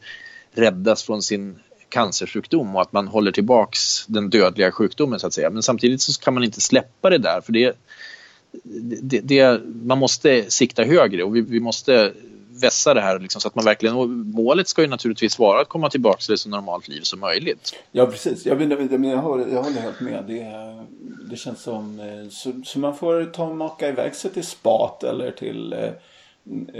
räddas 0.54 1.02
från 1.02 1.22
sin 1.22 1.58
cancersjukdom 1.96 2.76
och 2.76 2.82
att 2.82 2.92
man 2.92 3.08
håller 3.08 3.32
tillbaks 3.32 4.06
den 4.06 4.30
dödliga 4.30 4.72
sjukdomen 4.72 5.20
så 5.20 5.26
att 5.26 5.32
säga. 5.32 5.50
Men 5.50 5.62
samtidigt 5.62 6.02
så 6.02 6.20
kan 6.20 6.34
man 6.34 6.44
inte 6.44 6.60
släppa 6.60 7.10
det 7.10 7.18
där 7.18 7.40
för 7.40 7.52
det, 7.52 7.76
det, 9.02 9.20
det 9.20 9.60
man 9.82 9.98
måste 9.98 10.50
sikta 10.50 10.84
högre 10.84 11.22
och 11.22 11.36
vi, 11.36 11.40
vi 11.40 11.60
måste 11.60 12.12
vässa 12.62 12.94
det 12.94 13.00
här 13.00 13.18
liksom, 13.18 13.40
så 13.40 13.48
att 13.48 13.54
man 13.54 13.64
verkligen, 13.64 13.94
målet 14.30 14.68
ska 14.68 14.82
ju 14.82 14.88
naturligtvis 14.88 15.38
vara 15.38 15.60
att 15.60 15.68
komma 15.68 15.90
tillbaka 15.90 16.18
till 16.18 16.34
ett 16.34 16.40
så 16.40 16.48
normalt 16.48 16.88
liv 16.88 17.00
som 17.00 17.20
möjligt. 17.20 17.74
Ja 17.92 18.06
precis, 18.06 18.46
jag, 18.46 18.62
jag, 18.62 19.04
jag, 19.04 19.16
håller, 19.16 19.46
jag 19.46 19.62
håller 19.62 19.80
helt 19.80 20.00
med. 20.00 20.24
Det, 20.26 20.44
det 21.30 21.36
känns 21.36 21.62
som, 21.62 22.00
eh, 22.00 22.28
så, 22.30 22.52
så 22.64 22.78
man 22.78 22.96
får 22.96 23.24
ta 23.24 23.44
och 23.44 23.56
maka 23.56 23.88
iväg 23.88 24.14
sig 24.14 24.30
till 24.30 24.46
spat 24.46 25.04
eller 25.04 25.30
till 25.30 25.72
eh, 25.72 25.90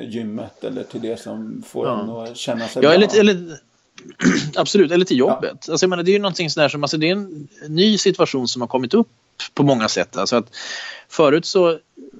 gymmet 0.09 0.65
eller 0.65 0.83
till 0.83 1.01
det 1.01 1.21
som 1.21 1.63
får 1.67 1.87
ja. 1.87 2.01
en 2.01 2.11
att 2.11 2.37
känna 2.37 2.69
sig 2.69 2.83
ja, 2.83 2.89
bra. 2.89 2.93
Eller, 2.93 3.21
eller, 3.21 3.59
Absolut, 4.57 4.93
eller 4.93 5.05
till 5.05 5.19
jobbet. 5.19 5.59
Ja. 5.67 5.73
Alltså, 5.73 5.85
jag 5.85 5.91
menar, 5.91 6.03
det 6.03 6.11
är 6.11 6.13
ju 6.13 6.19
någonting 6.19 6.51
sådär 6.51 6.69
som, 6.69 6.85
alltså, 6.85 6.97
det 6.97 7.09
är 7.09 7.13
en 7.13 7.49
ny 7.69 7.99
situation 7.99 8.49
som 8.49 8.63
har 8.63 8.69
kommit 8.69 8.95
upp 8.95 9.09
på 9.55 9.63
många 9.63 9.89
sätt. 9.89 10.17
Alltså 10.17 10.37
att 10.37 10.57
förut 11.09 11.45
så 11.45 11.79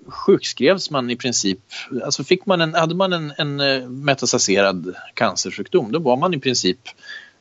sjukskrevs 0.09 0.91
man 0.91 1.11
i 1.11 1.17
princip, 1.17 1.61
alltså 2.05 2.25
fick 2.25 2.47
man 2.47 2.61
en, 2.61 2.75
hade 2.75 2.95
man 2.95 3.13
en, 3.13 3.33
en 3.39 3.61
eh, 3.61 3.89
metastaserad 3.89 4.95
cancersjukdom 5.15 5.93
då 5.93 5.99
var 5.99 6.17
man 6.17 6.35
i 6.35 6.39
princip 6.39 6.79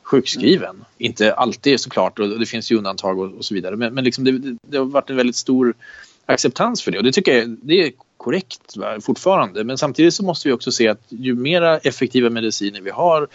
sjukskriven. 0.02 0.70
Mm. 0.70 0.84
Inte 0.98 1.34
alltid 1.34 1.80
såklart 1.80 2.18
och 2.18 2.40
det 2.40 2.46
finns 2.46 2.72
ju 2.72 2.78
undantag 2.78 3.18
och, 3.18 3.34
och 3.34 3.44
så 3.44 3.54
vidare 3.54 3.76
men, 3.76 3.94
men 3.94 4.04
liksom 4.04 4.24
det, 4.24 4.56
det, 4.68 4.78
har 4.78 4.84
varit 4.84 5.10
en 5.10 5.16
väldigt 5.16 5.36
stor 5.36 5.74
acceptans 6.26 6.82
för 6.82 6.90
det 6.90 6.98
och 6.98 7.04
det 7.04 7.12
tycker 7.12 7.38
jag 7.38 7.56
det 7.62 7.82
är 7.82 7.92
korrekt 8.16 8.76
va, 8.76 9.00
fortfarande 9.00 9.64
men 9.64 9.78
samtidigt 9.78 10.14
så 10.14 10.24
måste 10.24 10.48
vi 10.48 10.54
också 10.54 10.72
se 10.72 10.88
att 10.88 11.02
ju 11.08 11.34
mera 11.34 11.78
effektiva 11.78 12.30
mediciner 12.30 12.80
vi 12.80 12.90
har 12.90 13.28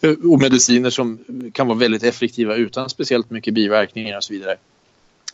Eh, 0.00 0.10
och 0.10 0.40
mediciner 0.40 0.90
som 0.90 1.18
kan 1.52 1.66
vara 1.66 1.78
väldigt 1.78 2.02
effektiva 2.02 2.54
utan 2.54 2.90
speciellt 2.90 3.30
mycket 3.30 3.54
biverkningar 3.54 4.16
och 4.16 4.24
så 4.24 4.32
vidare. 4.32 4.56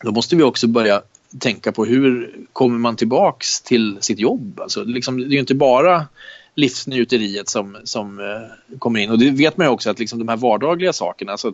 Då 0.03 0.13
måste 0.13 0.37
vi 0.37 0.43
också 0.43 0.67
börja 0.67 1.03
tänka 1.39 1.73
på 1.73 1.85
hur 1.85 2.35
kommer 2.53 2.79
man 2.79 2.97
tillbaks 2.97 3.61
till 3.61 3.99
sitt 4.01 4.19
jobb? 4.19 4.61
Alltså, 4.61 4.85
liksom, 4.85 5.19
det 5.19 5.25
är 5.25 5.31
ju 5.31 5.39
inte 5.39 5.55
bara 5.55 6.07
livsnjuteriet 6.55 7.49
som, 7.49 7.77
som 7.85 8.21
eh, 8.21 8.79
kommer 8.79 9.01
in. 9.01 9.11
Och 9.11 9.19
det 9.19 9.31
vet 9.31 9.57
man 9.57 9.67
ju 9.67 9.71
också 9.71 9.91
att 9.91 9.99
liksom 9.99 10.19
de 10.19 10.29
här 10.29 10.37
vardagliga 10.37 10.93
sakerna, 10.93 11.33
alltså, 11.33 11.53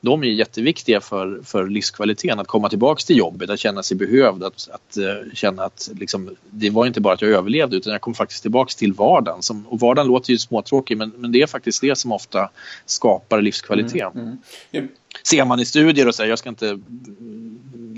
de 0.00 0.22
är 0.22 0.26
jätteviktiga 0.26 1.00
för, 1.00 1.40
för 1.44 1.66
livskvaliteten. 1.66 2.38
Att 2.38 2.46
komma 2.46 2.68
tillbaks 2.68 3.04
till 3.04 3.16
jobbet, 3.16 3.50
att 3.50 3.58
känna 3.58 3.82
sig 3.82 3.96
behövd, 3.96 4.44
att, 4.44 4.68
att 4.70 4.98
uh, 4.98 5.34
känna 5.34 5.64
att 5.64 5.90
liksom, 5.94 6.36
det 6.50 6.70
var 6.70 6.86
inte 6.86 7.00
bara 7.00 7.14
att 7.14 7.22
jag 7.22 7.30
överlevde 7.30 7.76
utan 7.76 7.92
jag 7.92 8.00
kom 8.00 8.14
faktiskt 8.14 8.42
tillbaks 8.42 8.76
till 8.76 8.92
vardagen. 8.92 9.42
Som, 9.42 9.66
och 9.66 9.80
vardagen 9.80 10.08
låter 10.08 10.30
ju 10.30 10.38
småtråkig 10.38 10.96
men, 10.96 11.12
men 11.16 11.32
det 11.32 11.42
är 11.42 11.46
faktiskt 11.46 11.80
det 11.80 11.98
som 11.98 12.12
ofta 12.12 12.50
skapar 12.86 13.42
livskvalitet. 13.42 14.14
Mm, 14.14 14.38
mm. 14.72 14.88
Ser 15.22 15.44
man 15.44 15.60
i 15.60 15.64
studier 15.64 16.08
och 16.08 16.14
säger, 16.14 16.30
jag 16.30 16.38
ska 16.38 16.48
inte 16.48 16.78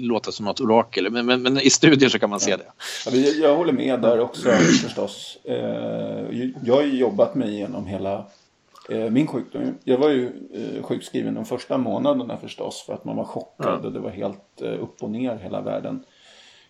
låta 0.00 0.32
som 0.32 0.46
något 0.46 0.60
orakel, 0.60 1.10
men, 1.10 1.26
men, 1.26 1.42
men, 1.42 1.60
i 1.60 1.70
studier 1.70 2.08
så 2.08 2.18
kan 2.18 2.30
man 2.30 2.40
se 2.40 2.56
det. 2.56 2.64
Ja, 3.06 3.12
jag 3.12 3.56
håller 3.56 3.72
med 3.72 4.00
där 4.00 4.20
också 4.20 4.48
förstås. 4.82 5.38
Eh, 5.44 6.48
jag 6.64 6.74
har 6.74 6.82
ju 6.82 6.98
jobbat 6.98 7.34
mig 7.34 7.48
igenom 7.48 7.86
hela 7.86 8.26
eh, 8.88 9.10
min 9.10 9.26
sjukdom. 9.26 9.74
Jag 9.84 9.98
var 9.98 10.08
ju 10.08 10.26
eh, 10.54 10.82
sjukskriven 10.82 11.34
de 11.34 11.44
första 11.44 11.78
månaderna 11.78 12.36
förstås 12.36 12.82
för 12.86 12.92
att 12.92 13.04
man 13.04 13.16
var 13.16 13.24
chockad 13.24 13.84
och 13.84 13.92
det 13.92 14.00
var 14.00 14.10
helt 14.10 14.62
upp 14.80 15.02
och 15.02 15.10
ner 15.10 15.36
hela 15.36 15.60
världen. 15.60 16.04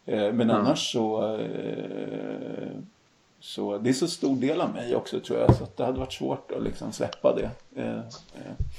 Men 0.05 0.51
annars 0.51 0.93
så 0.93 1.39
så 3.41 3.79
det 3.79 3.89
är 3.89 3.95
så 3.95 4.07
stor 4.07 4.37
del 4.37 4.61
av 4.61 4.73
mig 4.73 4.97
också 4.97 5.21
tror 5.21 5.39
jag 5.39 5.57
så 5.57 5.65
att 5.65 5.77
det 5.77 5.85
hade 5.85 5.99
varit 5.99 6.13
svårt 6.13 6.53
att 6.53 6.63
liksom 6.63 6.93
släppa 6.93 7.35
det. 7.37 7.51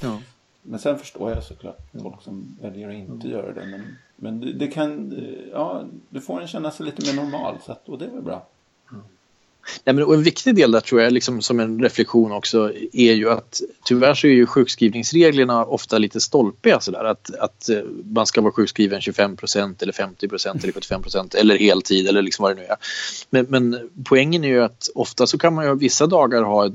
Ja. 0.01 0.19
Men 0.61 0.79
sen 0.79 0.99
förstår 0.99 1.31
jag 1.31 1.43
såklart 1.43 1.79
folk 2.01 2.21
som 2.21 2.57
väljer 2.61 2.89
att 2.89 2.95
inte 2.95 3.27
mm. 3.27 3.31
göra 3.31 3.53
det. 3.53 3.65
Men, 3.65 3.97
men 4.19 4.41
det, 4.41 4.53
det, 4.53 4.67
kan, 4.67 5.23
ja, 5.51 5.85
du 6.09 6.21
får 6.21 6.41
en 6.41 6.47
känna 6.47 6.71
sig 6.71 6.85
lite 6.85 7.05
mer 7.05 7.23
normal 7.23 7.55
så 7.65 7.71
att, 7.71 7.89
och 7.89 7.97
det 7.97 8.05
är 8.05 8.09
väl 8.09 8.21
bra. 8.21 8.47
Mm. 8.91 9.03
Nej, 9.83 9.95
men, 9.95 10.03
och 10.03 10.13
en 10.13 10.23
viktig 10.23 10.55
del 10.55 10.71
där 10.71 10.79
tror 10.79 11.01
jag, 11.01 11.13
liksom, 11.13 11.41
som 11.41 11.59
en 11.59 11.83
reflektion 11.83 12.31
också, 12.31 12.73
är 12.93 13.13
ju 13.13 13.29
att 13.29 13.61
tyvärr 13.83 14.13
så 14.13 14.27
är 14.27 14.31
ju 14.31 14.45
sjukskrivningsreglerna 14.45 15.65
ofta 15.65 15.97
lite 15.97 16.21
stolpiga 16.21 16.79
sådär 16.79 17.03
att, 17.03 17.35
att 17.35 17.69
eh, 17.69 17.81
man 18.03 18.25
ska 18.25 18.41
vara 18.41 18.51
sjukskriven 18.51 18.99
25% 18.99 19.83
eller 19.83 19.93
50% 19.93 20.63
eller 20.63 20.73
75% 20.73 21.35
eller 21.35 21.57
heltid 21.57 22.07
eller 22.07 22.21
liksom 22.21 22.43
vad 22.43 22.55
det 22.55 22.61
nu 22.61 22.67
är. 22.67 22.77
Men, 23.29 23.45
men 23.49 23.89
poängen 24.05 24.43
är 24.43 24.47
ju 24.47 24.63
att 24.63 24.89
ofta 24.95 25.27
så 25.27 25.37
kan 25.37 25.53
man 25.53 25.65
ju 25.65 25.75
vissa 25.75 26.07
dagar 26.07 26.43
ha 26.43 26.69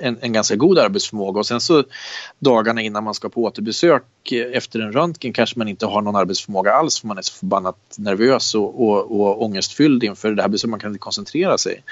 en, 0.00 0.18
en, 0.20 0.32
ganska 0.32 0.56
god 0.56 0.78
arbetsförmåga 0.78 1.38
och 1.38 1.46
sen 1.46 1.60
så 1.60 1.84
dagarna 2.38 2.82
innan 2.82 3.04
man 3.04 3.14
ska 3.14 3.28
på 3.28 3.42
återbesök 3.42 4.32
eh, 4.32 4.56
efter 4.56 4.80
en 4.80 4.92
röntgen 4.92 5.32
kanske 5.32 5.58
man 5.58 5.68
inte 5.68 5.86
har 5.86 6.02
någon 6.02 6.16
arbetsförmåga 6.16 6.72
alls 6.72 7.00
för 7.00 7.08
man 7.08 7.18
är 7.18 7.22
så 7.22 7.34
förbannat 7.34 7.76
nervös 7.96 8.54
och, 8.54 8.88
och, 8.88 9.20
och 9.20 9.44
ångestfylld 9.44 10.04
inför 10.04 10.32
det 10.32 10.42
här 10.42 10.48
besöket. 10.48 10.70
Man 10.70 10.80
kan 10.80 10.90
inte 10.90 10.98
koncentrera 10.98 11.58
sig. 11.58 11.82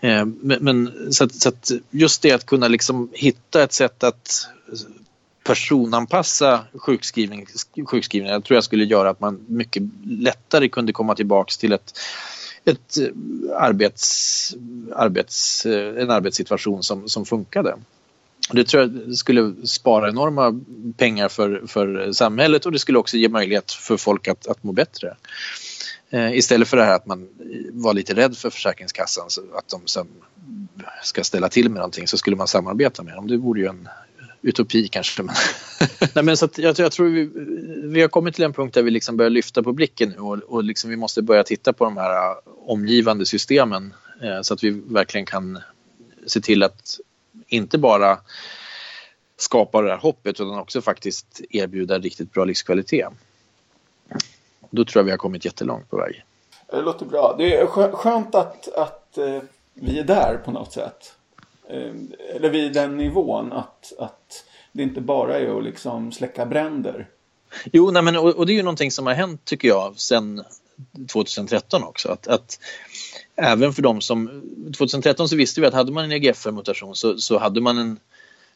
Eh, 0.00 0.24
men, 0.24 0.58
men 0.60 1.12
så, 1.12 1.24
att, 1.24 1.34
så, 1.34 1.48
att, 1.48 1.70
just 1.90 2.22
det 2.22 2.32
att 2.32 2.46
kunna 2.46 2.68
liksom 2.68 3.10
hitta 3.12 3.62
ett 3.62 3.72
sätt 3.72 4.04
att 4.04 4.48
personanpassa 5.44 6.64
sjukskrivning, 6.74 7.46
sjukskrivning 7.86 8.32
jag 8.32 8.44
tror 8.44 8.56
jag 8.56 8.64
skulle 8.64 8.84
göra 8.84 9.10
att 9.10 9.20
man 9.20 9.44
mycket 9.48 9.82
lättare 10.06 10.68
kunde 10.68 10.92
komma 10.92 11.14
tillbaks 11.14 11.58
till 11.58 11.72
ett 11.72 11.92
ett 12.64 12.96
eh, 12.98 13.08
arbets, 13.56 14.56
arbets, 14.94 15.66
eh, 15.66 16.02
en 16.02 16.10
arbetssituation 16.10 16.82
som, 16.82 17.08
som 17.08 17.26
funkade. 17.26 17.76
Det 18.52 18.64
tror 18.64 18.82
jag 18.82 19.14
skulle 19.16 19.54
spara 19.66 20.08
enorma 20.08 20.60
pengar 20.96 21.28
för, 21.28 21.62
för 21.66 22.12
samhället 22.12 22.66
och 22.66 22.72
det 22.72 22.78
skulle 22.78 22.98
också 22.98 23.16
ge 23.16 23.28
möjlighet 23.28 23.72
för 23.72 23.96
folk 23.96 24.28
att, 24.28 24.46
att 24.46 24.62
må 24.62 24.72
bättre. 24.72 25.16
Eh, 26.10 26.36
istället 26.36 26.68
för 26.68 26.76
det 26.76 26.84
här 26.84 26.96
att 26.96 27.06
man 27.06 27.28
var 27.72 27.94
lite 27.94 28.14
rädd 28.14 28.36
för 28.36 28.50
Försäkringskassan, 28.50 29.26
att 29.54 29.68
de 29.68 30.08
ska 31.02 31.24
ställa 31.24 31.48
till 31.48 31.68
med 31.68 31.76
någonting, 31.76 32.08
så 32.08 32.18
skulle 32.18 32.36
man 32.36 32.48
samarbeta 32.48 33.02
med 33.02 33.14
dem. 33.14 33.26
Det 33.26 33.36
vore 33.36 33.60
ju 33.60 33.66
en 33.66 33.88
utopi 34.42 34.88
kanske. 34.88 35.22
Men, 35.22 35.34
Nej, 36.14 36.24
men 36.24 36.36
så 36.36 36.48
jag, 36.56 36.78
jag, 36.78 36.92
tror 36.92 37.06
vi, 37.06 37.30
vi 37.88 38.00
har 38.00 38.08
kommit 38.08 38.34
till 38.34 38.44
en 38.44 38.52
punkt 38.52 38.74
där 38.74 38.82
vi 38.82 38.90
liksom 38.90 39.16
börjar 39.16 39.30
lyfta 39.30 39.62
på 39.62 39.72
blicken 39.72 40.08
nu 40.08 40.18
och, 40.18 40.38
och 40.38 40.64
liksom 40.64 40.90
vi 40.90 40.96
måste 40.96 41.22
börja 41.22 41.44
titta 41.44 41.72
på 41.72 41.84
de 41.84 41.96
här 41.96 42.36
omgivande 42.66 43.26
systemen 43.26 43.94
eh, 44.22 44.42
så 44.42 44.54
att 44.54 44.64
vi 44.64 44.70
verkligen 44.70 45.26
kan 45.26 45.58
se 46.26 46.40
till 46.40 46.62
att 46.62 46.98
inte 47.46 47.78
bara 47.78 48.18
skapa 49.36 49.82
det 49.82 49.90
här 49.90 49.98
hoppet 49.98 50.40
utan 50.40 50.58
också 50.58 50.82
faktiskt 50.82 51.40
erbjuda 51.50 51.98
riktigt 51.98 52.32
bra 52.32 52.44
livskvalitet. 52.44 53.08
Då 54.70 54.84
tror 54.84 55.00
jag 55.00 55.04
vi 55.04 55.10
har 55.10 55.18
kommit 55.18 55.44
jättelångt 55.44 55.90
på 55.90 55.96
väg. 55.96 56.24
Det 56.66 56.82
låter 56.82 57.06
bra. 57.06 57.34
Det 57.38 57.56
är 57.56 57.66
skönt 57.92 58.34
att, 58.34 58.68
att 58.74 59.18
eh, 59.18 59.38
vi 59.74 59.98
är 59.98 60.04
där 60.04 60.36
på 60.44 60.50
något 60.50 60.72
sätt. 60.72 61.14
Eh, 61.72 61.92
eller 62.36 62.50
vid 62.50 62.72
den 62.72 62.96
nivån 62.96 63.52
att, 63.52 63.92
att 63.98 64.44
det 64.72 64.82
inte 64.82 65.00
bara 65.00 65.38
är 65.38 65.58
att 65.58 65.64
liksom 65.64 66.12
släcka 66.12 66.46
bränder. 66.46 67.08
Jo, 67.72 67.90
nej, 67.90 68.02
men, 68.02 68.16
och, 68.16 68.34
och, 68.36 68.46
det 68.46 68.52
är 68.52 68.54
ju 68.54 68.62
någonting 68.62 68.90
som 68.90 69.06
har 69.06 69.14
hänt 69.14 69.44
tycker 69.44 69.68
jag 69.68 70.00
sen 70.00 70.42
2013 71.08 71.82
också. 71.84 72.08
Att, 72.08 72.28
att 72.28 72.58
även 73.36 73.72
för 73.72 73.82
de 73.82 74.00
som... 74.00 74.42
2013 74.76 75.28
så 75.28 75.36
visste 75.36 75.60
vi 75.60 75.66
att 75.66 75.74
hade 75.74 75.92
man 75.92 76.04
en 76.04 76.12
EGFR-mutation 76.12 76.94
så, 76.94 77.18
så 77.18 77.38
hade 77.38 77.60
man 77.60 77.78
en 77.78 77.98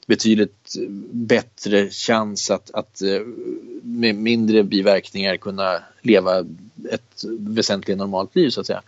betydligt 0.07 0.75
bättre 1.11 1.91
chans 1.91 2.51
att, 2.51 2.71
att 2.71 3.03
eh, 3.03 3.21
med 3.83 4.15
mindre 4.15 4.63
biverkningar 4.63 5.37
kunna 5.37 5.83
leva 6.03 6.39
ett 6.91 7.25
väsentligen 7.39 7.99
normalt 7.99 8.37
liv 8.37 8.51
så 8.51 8.61
att 8.61 8.67
säga. 8.67 8.83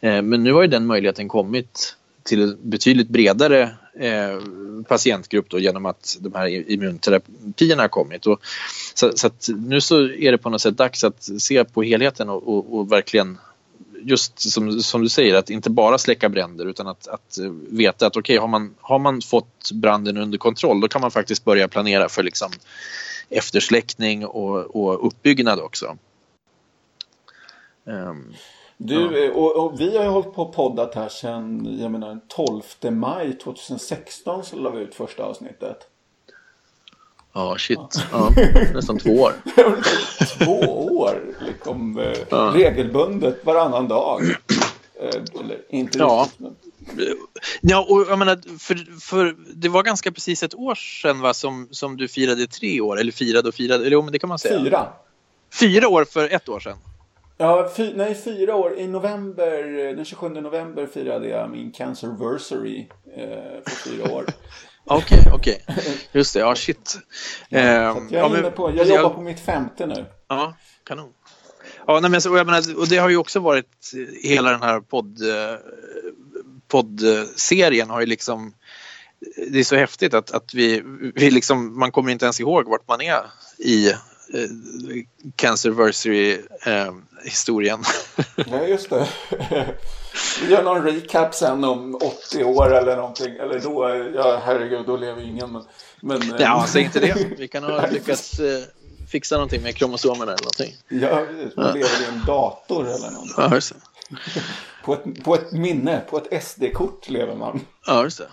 Eh, 0.00 0.22
men 0.22 0.44
nu 0.44 0.52
har 0.52 0.62
ju 0.62 0.68
den 0.68 0.86
möjligheten 0.86 1.28
kommit 1.28 1.96
till 2.26 2.42
en 2.42 2.58
betydligt 2.62 3.08
bredare 3.08 3.62
eh, 3.98 4.38
patientgrupp 4.88 5.50
då, 5.50 5.58
genom 5.58 5.86
att 5.86 6.16
de 6.20 6.34
här 6.34 6.70
immunterapierna 6.70 7.82
har 7.82 7.88
kommit. 7.88 8.26
Och, 8.26 8.40
så, 8.94 9.12
så 9.16 9.30
nu 9.52 9.80
så 9.80 10.08
är 10.08 10.32
det 10.32 10.38
på 10.38 10.50
något 10.50 10.60
sätt 10.60 10.76
dags 10.76 11.04
att 11.04 11.22
se 11.38 11.64
på 11.64 11.82
helheten 11.82 12.28
och, 12.28 12.48
och, 12.48 12.78
och 12.78 12.92
verkligen 12.92 13.38
just 14.02 14.38
som, 14.52 14.80
som, 14.80 15.02
du 15.02 15.08
säger, 15.08 15.34
att 15.34 15.50
inte 15.50 15.70
bara 15.70 15.98
släcka 15.98 16.28
bränder 16.28 16.66
utan 16.66 16.86
att, 16.86 17.08
att 17.08 17.38
veta 17.68 18.06
att 18.06 18.16
okej, 18.16 18.38
okay, 18.38 18.40
har, 18.40 18.48
man, 18.48 18.74
har 18.80 18.98
man 18.98 19.20
fått 19.22 19.70
branden 19.72 20.16
under 20.16 20.38
kontroll 20.38 20.80
då 20.80 20.88
kan 20.88 21.00
man 21.00 21.10
faktiskt 21.10 21.44
börja 21.44 21.68
planera 21.68 22.08
för 22.08 22.22
liksom 22.22 22.50
eftersläckning 23.30 24.26
och, 24.26 24.76
och 24.76 25.06
uppbyggnad 25.06 25.60
också. 25.60 25.96
Um, 27.84 28.34
du, 28.76 29.24
ja. 29.24 29.32
och, 29.32 29.56
och, 29.56 29.80
vi 29.80 29.96
har 29.96 30.04
ju 30.04 30.10
hållit 30.10 30.34
på 30.34 30.42
och 30.42 30.54
poddat 30.54 30.94
här 30.94 31.08
sedan 31.08 31.76
jag 31.80 31.90
menar, 31.90 32.20
12 32.28 32.62
maj 32.92 33.38
2016 33.38 34.44
så 34.44 34.56
la 34.56 34.70
vi 34.70 34.80
ut 34.80 34.94
första 34.94 35.24
avsnittet. 35.24 35.78
Ja, 37.32 37.56
shit. 37.58 37.78
Ja, 38.12 38.30
nästan 38.74 38.98
två 38.98 39.10
år. 39.10 39.32
två 40.38 40.60
år, 40.98 41.34
liksom 41.46 41.98
eh, 41.98 42.18
ja. 42.28 42.52
regelbundet 42.54 43.44
varannan 43.44 43.88
dag. 43.88 44.22
Eh, 45.00 45.40
eller 45.40 45.58
inte 45.68 45.98
ja. 45.98 46.22
riktigt, 46.22 46.40
men... 46.40 46.56
Ja, 47.60 47.86
och 47.88 48.06
jag 48.08 48.18
menar, 48.18 48.58
för, 48.58 49.00
för 49.00 49.36
det 49.54 49.68
var 49.68 49.82
ganska 49.82 50.12
precis 50.12 50.42
ett 50.42 50.54
år 50.54 50.74
sedan 50.74 51.20
va, 51.20 51.34
som, 51.34 51.68
som 51.70 51.96
du 51.96 52.08
firade 52.08 52.46
tre 52.46 52.80
år, 52.80 53.00
eller 53.00 53.12
firade 53.12 53.48
och 53.48 53.54
firade, 53.54 53.80
eller 53.80 53.96
jo 53.96 54.02
men 54.02 54.12
det 54.12 54.18
kan 54.18 54.28
man 54.28 54.38
säga. 54.38 54.58
Fyra. 54.58 54.88
Fyra 55.60 55.88
år 55.88 56.04
för 56.04 56.28
ett 56.34 56.48
år 56.48 56.60
sedan. 56.60 56.76
Ja, 57.38 57.70
fy, 57.76 57.92
nej, 57.94 58.14
fyra 58.14 58.54
år. 58.54 58.78
I 58.78 58.86
november, 58.86 59.62
den 59.96 60.04
27 60.04 60.28
november 60.28 60.86
firade 60.86 61.28
jag 61.28 61.50
min 61.50 61.72
cancerversary 61.72 62.88
eh, 63.16 63.62
för 63.66 63.90
fyra 63.90 64.12
år. 64.12 64.24
Okej, 64.84 65.18
okej. 65.32 65.62
Okay, 65.66 65.76
okay. 65.76 65.94
Just 66.12 66.34
det, 66.34 66.40
ja 66.40 66.54
shit. 66.54 66.98
Ja, 67.48 67.58
jag, 67.60 68.12
är 68.12 68.18
ja, 68.18 68.28
men, 68.28 68.52
på, 68.52 68.72
jag 68.76 68.86
jobbar 68.86 69.10
på 69.10 69.20
mitt 69.20 69.40
femte 69.40 69.86
nu. 69.86 70.06
Ja, 70.28 70.54
kanon. 70.84 71.12
Ja, 71.86 72.00
nej, 72.00 72.10
men 72.10 72.20
så, 72.20 72.36
jag 72.36 72.46
menar, 72.46 72.78
och 72.78 72.88
det 72.88 72.96
har 72.96 73.08
ju 73.08 73.16
också 73.16 73.40
varit 73.40 73.92
hela 74.22 74.50
den 74.50 74.62
här 74.62 74.80
podd, 74.80 75.20
eh, 75.28 75.58
poddserien 76.68 77.90
har 77.90 78.00
ju 78.00 78.06
liksom 78.06 78.52
det 79.50 79.58
är 79.58 79.64
så 79.64 79.76
häftigt 79.76 80.14
att, 80.14 80.30
att 80.30 80.54
vi, 80.54 80.82
vi 81.14 81.30
liksom, 81.30 81.78
man 81.78 81.92
kommer 81.92 82.12
inte 82.12 82.24
ens 82.24 82.40
ihåg 82.40 82.68
vart 82.68 82.88
man 82.88 83.00
är 83.00 83.22
i 83.58 83.92
eh, 84.34 84.48
Cancerversary-historien. 85.36 87.84
Eh, 88.18 88.24
ja, 88.50 88.62
just 88.62 88.90
det. 88.90 89.08
Vi 90.42 90.50
gör 90.50 90.62
någon 90.62 90.82
recap 90.82 91.34
sen 91.34 91.64
om 91.64 91.94
80 91.94 92.44
år 92.44 92.74
eller 92.74 92.96
någonting. 92.96 93.36
Eller 93.36 93.60
då, 93.60 93.88
ja 94.14 94.40
herregud, 94.44 94.86
då 94.86 94.96
lever 94.96 95.22
ingen. 95.22 95.52
Men, 95.52 95.62
men, 96.00 96.34
ja, 96.38 96.66
säg 96.68 96.82
inte 96.82 97.00
det. 97.00 97.16
Vi 97.38 97.48
kan 97.48 97.64
ha 97.64 97.86
lyckats 97.86 98.38
eh, 98.38 98.62
fixa 99.10 99.34
någonting 99.34 99.62
med 99.62 99.76
kromosomerna 99.76 100.32
eller 100.32 100.44
någonting. 100.44 100.74
Ja, 100.88 101.26
man 101.56 101.74
lever 101.74 102.02
i 102.02 102.04
en 102.12 102.24
dator 102.26 102.86
eller 102.86 103.10
någonting. 103.10 103.34
Ja, 103.36 103.54
just 103.54 103.72
det. 103.72 103.76
På 104.84 104.94
ett, 104.94 105.24
på 105.24 105.34
ett 105.34 105.52
minne, 105.52 106.02
på 106.10 106.18
ett 106.18 106.44
SD-kort 106.44 107.08
lever 107.08 107.34
man. 107.34 107.60
Ja, 107.86 108.04
just 108.04 108.18
det. 108.18 108.28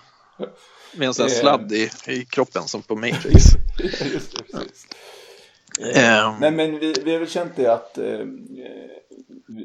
Med 0.95 1.07
en 1.07 1.13
sån 1.13 1.27
här 1.27 1.35
sladd 1.35 1.71
i, 1.71 1.91
i 2.07 2.25
kroppen 2.25 2.67
som 2.67 2.81
på 2.81 2.95
Matrix. 2.95 3.45
ja, 3.77 4.05
just 4.05 4.37
det, 4.37 4.43
precis. 4.43 4.87
Um, 5.79 6.35
Nej 6.39 6.51
men 6.51 6.79
vi, 6.79 6.93
vi 7.03 7.11
har 7.11 7.19
väl 7.19 7.29
känt 7.29 7.55
det 7.55 7.67
att 7.67 7.97
eh, 7.97 8.25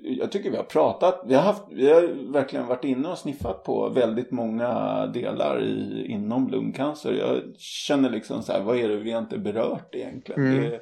jag 0.03 0.33
tycker 0.33 0.51
vi 0.51 0.57
har 0.57 0.65
pratat, 0.65 1.23
vi 1.27 1.35
har, 1.35 1.43
haft, 1.43 1.63
vi 1.71 1.91
har 1.91 2.33
verkligen 2.33 2.67
varit 2.67 2.85
inne 2.85 3.09
och 3.09 3.19
sniffat 3.19 3.65
på 3.65 3.89
väldigt 3.89 4.31
många 4.31 5.07
delar 5.07 5.63
i, 5.63 6.07
inom 6.09 6.49
lungcancer. 6.49 7.13
Jag 7.13 7.43
känner 7.59 8.11
liksom 8.11 8.43
så 8.43 8.53
här, 8.53 8.61
vad 8.61 8.79
är 8.79 8.89
det 8.89 8.97
vi 8.97 9.11
inte 9.11 9.39
berört 9.39 9.95
egentligen? 9.95 10.47
Mm. 10.47 10.71
Det, 10.71 10.81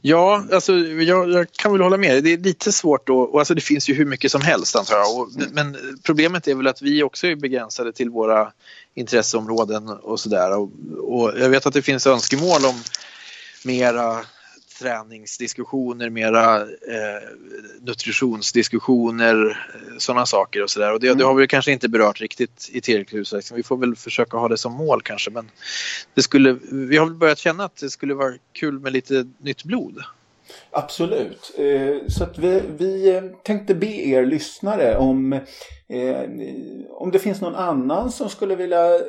Ja, 0.00 0.44
alltså, 0.52 0.72
jag, 0.72 1.30
jag, 1.30 1.52
kan 1.52 1.72
väl 1.72 1.80
hålla 1.80 1.96
med. 1.96 2.24
Det 2.24 2.32
är 2.32 2.38
lite 2.38 2.72
svårt 2.72 3.06
då, 3.06 3.20
och 3.20 3.38
alltså, 3.38 3.54
det 3.54 3.60
finns 3.60 3.90
ju 3.90 3.94
hur 3.94 4.04
mycket 4.04 4.32
som 4.32 4.40
helst 4.40 4.76
antar 4.76 4.94
jag. 4.94 5.18
Och, 5.18 5.28
mm. 5.34 5.48
Men 5.52 5.76
problemet 6.02 6.48
är 6.48 6.54
väl 6.54 6.66
att 6.66 6.82
vi 6.82 7.02
också 7.02 7.26
är 7.26 7.36
begränsade 7.36 7.92
till 7.92 8.10
våra 8.10 8.52
intresseområden 8.94 9.88
och 9.88 10.20
sådär. 10.20 10.58
Och, 10.58 10.70
och 10.98 11.32
jag 11.38 11.48
vet 11.48 11.66
att 11.66 11.74
det 11.74 11.82
finns 11.82 12.06
önskemål 12.06 12.64
om 12.64 12.74
mera 13.64 14.24
träningsdiskussioner, 14.82 16.10
mera 16.10 16.60
eh, 16.60 17.28
nutritionsdiskussioner, 17.80 19.50
eh, 19.50 19.98
sådana 19.98 20.26
saker 20.26 20.62
och 20.62 20.70
sådär. 20.70 20.92
Och 20.92 21.00
det, 21.00 21.06
mm. 21.06 21.18
det, 21.18 21.24
har 21.24 21.34
vi 21.34 21.46
kanske 21.46 21.72
inte 21.72 21.88
berört 21.88 22.20
riktigt 22.20 22.70
i 22.72 22.80
tillräckligt 22.80 23.20
utsträckning. 23.20 23.56
Vi 23.56 23.62
får 23.62 23.76
väl 23.76 23.96
försöka 23.96 24.36
ha 24.36 24.48
det 24.48 24.56
som 24.56 24.72
mål 24.72 25.02
kanske. 25.02 25.30
Men 25.30 25.50
det 26.14 26.22
skulle, 26.22 26.56
vi 26.70 26.96
har 26.96 27.06
väl 27.06 27.14
börjat 27.14 27.38
känna 27.38 27.64
att 27.64 27.76
det 27.76 27.90
skulle 27.90 28.14
vara 28.14 28.34
kul 28.52 28.80
med 28.80 28.92
lite 28.92 29.26
nytt 29.38 29.64
blod. 29.64 29.98
Absolut. 30.70 31.54
Eh, 31.58 32.08
så 32.08 32.24
att 32.24 32.38
vi, 32.38 32.62
vi 32.78 33.16
eh, 33.16 33.22
tänkte 33.42 33.74
be 33.74 33.86
er 33.86 34.26
lyssnare 34.26 34.96
om, 34.96 35.40
om 36.90 37.10
det 37.10 37.18
finns 37.18 37.40
någon 37.40 37.54
annan 37.54 38.12
som 38.12 38.28
skulle 38.28 38.56
vilja 38.56 39.00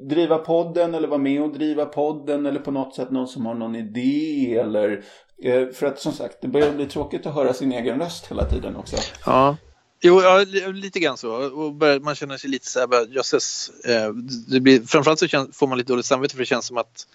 driva 0.00 0.38
podden 0.38 0.94
eller 0.94 1.08
vara 1.08 1.18
med 1.18 1.42
och 1.42 1.52
driva 1.52 1.84
podden 1.84 2.46
eller 2.46 2.60
på 2.60 2.70
något 2.70 2.94
sätt 2.94 3.10
någon 3.10 3.28
som 3.28 3.46
har 3.46 3.54
någon 3.54 3.76
idé 3.76 4.56
eller 4.56 5.04
eh, 5.42 5.68
för 5.68 5.86
att 5.86 6.00
som 6.00 6.12
sagt 6.12 6.38
det 6.40 6.48
börjar 6.48 6.72
bli 6.72 6.86
tråkigt 6.86 7.26
att 7.26 7.34
höra 7.34 7.52
sin 7.52 7.72
egen 7.72 8.00
röst 8.00 8.26
hela 8.26 8.44
tiden 8.44 8.76
också. 8.76 8.96
Ja. 9.26 9.56
Jo, 10.00 10.22
ja, 10.22 10.44
lite 10.72 11.00
grann 11.00 11.16
så. 11.16 11.32
Och 11.32 12.02
man 12.02 12.14
känner 12.14 12.36
sig 12.36 12.50
lite 12.50 12.66
så 12.66 12.80
här, 12.80 13.14
jösses. 13.14 13.70
Eh, 13.84 14.12
det 14.48 14.60
blir, 14.60 14.80
framförallt 14.80 15.18
så 15.18 15.28
känns, 15.28 15.56
får 15.56 15.66
man 15.66 15.78
lite 15.78 15.92
dåligt 15.92 16.06
samvete 16.06 16.34
för 16.34 16.42
det 16.42 16.46
känns 16.46 16.66
som 16.66 16.76
att 16.76 17.06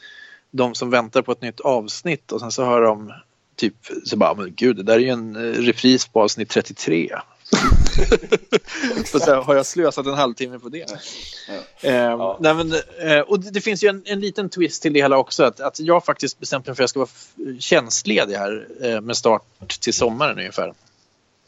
de 0.52 0.76
som 0.76 0.90
väntar 0.90 1.22
på 1.22 1.32
ett 1.32 1.42
nytt 1.42 1.60
avsnitt 1.60 2.32
och 2.32 2.40
sen 2.40 2.52
så 2.52 2.66
hör 2.66 2.82
de 2.82 3.12
typ 3.56 3.76
så 4.06 4.18
bara, 4.18 4.32
ah, 4.32 4.36
men 4.36 4.54
gud, 4.56 4.76
det 4.76 4.84
där 4.84 4.96
är 4.96 5.00
ju 5.00 5.10
en 5.10 5.36
eh, 5.36 5.62
repris 5.62 6.08
på 6.08 6.22
avsnitt 6.22 6.50
33. 6.50 7.10
så 9.06 9.42
har 9.42 9.56
jag 9.56 9.66
slösat 9.66 10.06
en 10.06 10.14
halvtimme 10.14 10.60
på 10.60 10.70
det? 10.70 10.86
Ja. 11.48 11.90
Eh, 11.90 11.96
ja. 11.96 12.38
nej, 12.42 12.54
men, 12.54 12.74
eh, 13.00 13.20
och 13.20 13.40
det, 13.40 13.52
det, 13.52 13.62
finns 13.62 13.84
ju 13.84 13.88
en, 13.88 14.02
en, 14.06 14.20
liten 14.20 14.50
twist 14.50 14.82
till 14.82 14.94
det 14.94 15.00
hela 15.00 15.18
också. 15.18 15.44
Att, 15.44 15.60
att 15.60 15.80
jag 15.80 16.06
faktiskt 16.06 16.40
bestämt 16.40 16.68
mig 16.68 16.76
för 16.76 16.84
att 16.84 16.84
jag 16.84 16.90
ska 16.90 17.00
vara 17.00 17.60
tjänstledig 17.60 18.36
här 18.36 18.68
eh, 18.82 19.02
med 19.02 19.18
start 19.18 19.80
till 19.80 19.94
sommaren 19.94 20.38
ungefär. 20.38 20.74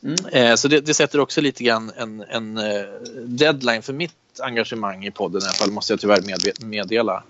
Mm. 0.03 0.15
Eh, 0.31 0.55
så 0.55 0.67
det, 0.67 0.79
det, 0.79 0.93
sätter 0.93 1.19
också 1.19 1.41
lite 1.41 1.63
grann 1.63 1.91
en, 1.97 2.23
en 2.29 2.57
uh, 2.57 2.85
deadline 3.25 3.81
för 3.81 3.93
mitt 3.93 4.13
engagemang 4.39 5.05
i 5.05 5.11
podden 5.11 5.41
i 5.41 5.45
alla 5.45 5.53
fall, 5.53 5.71
måste 5.71 5.93
jag 5.93 5.99
tyvärr 5.99 6.65
meddela. 6.65 7.23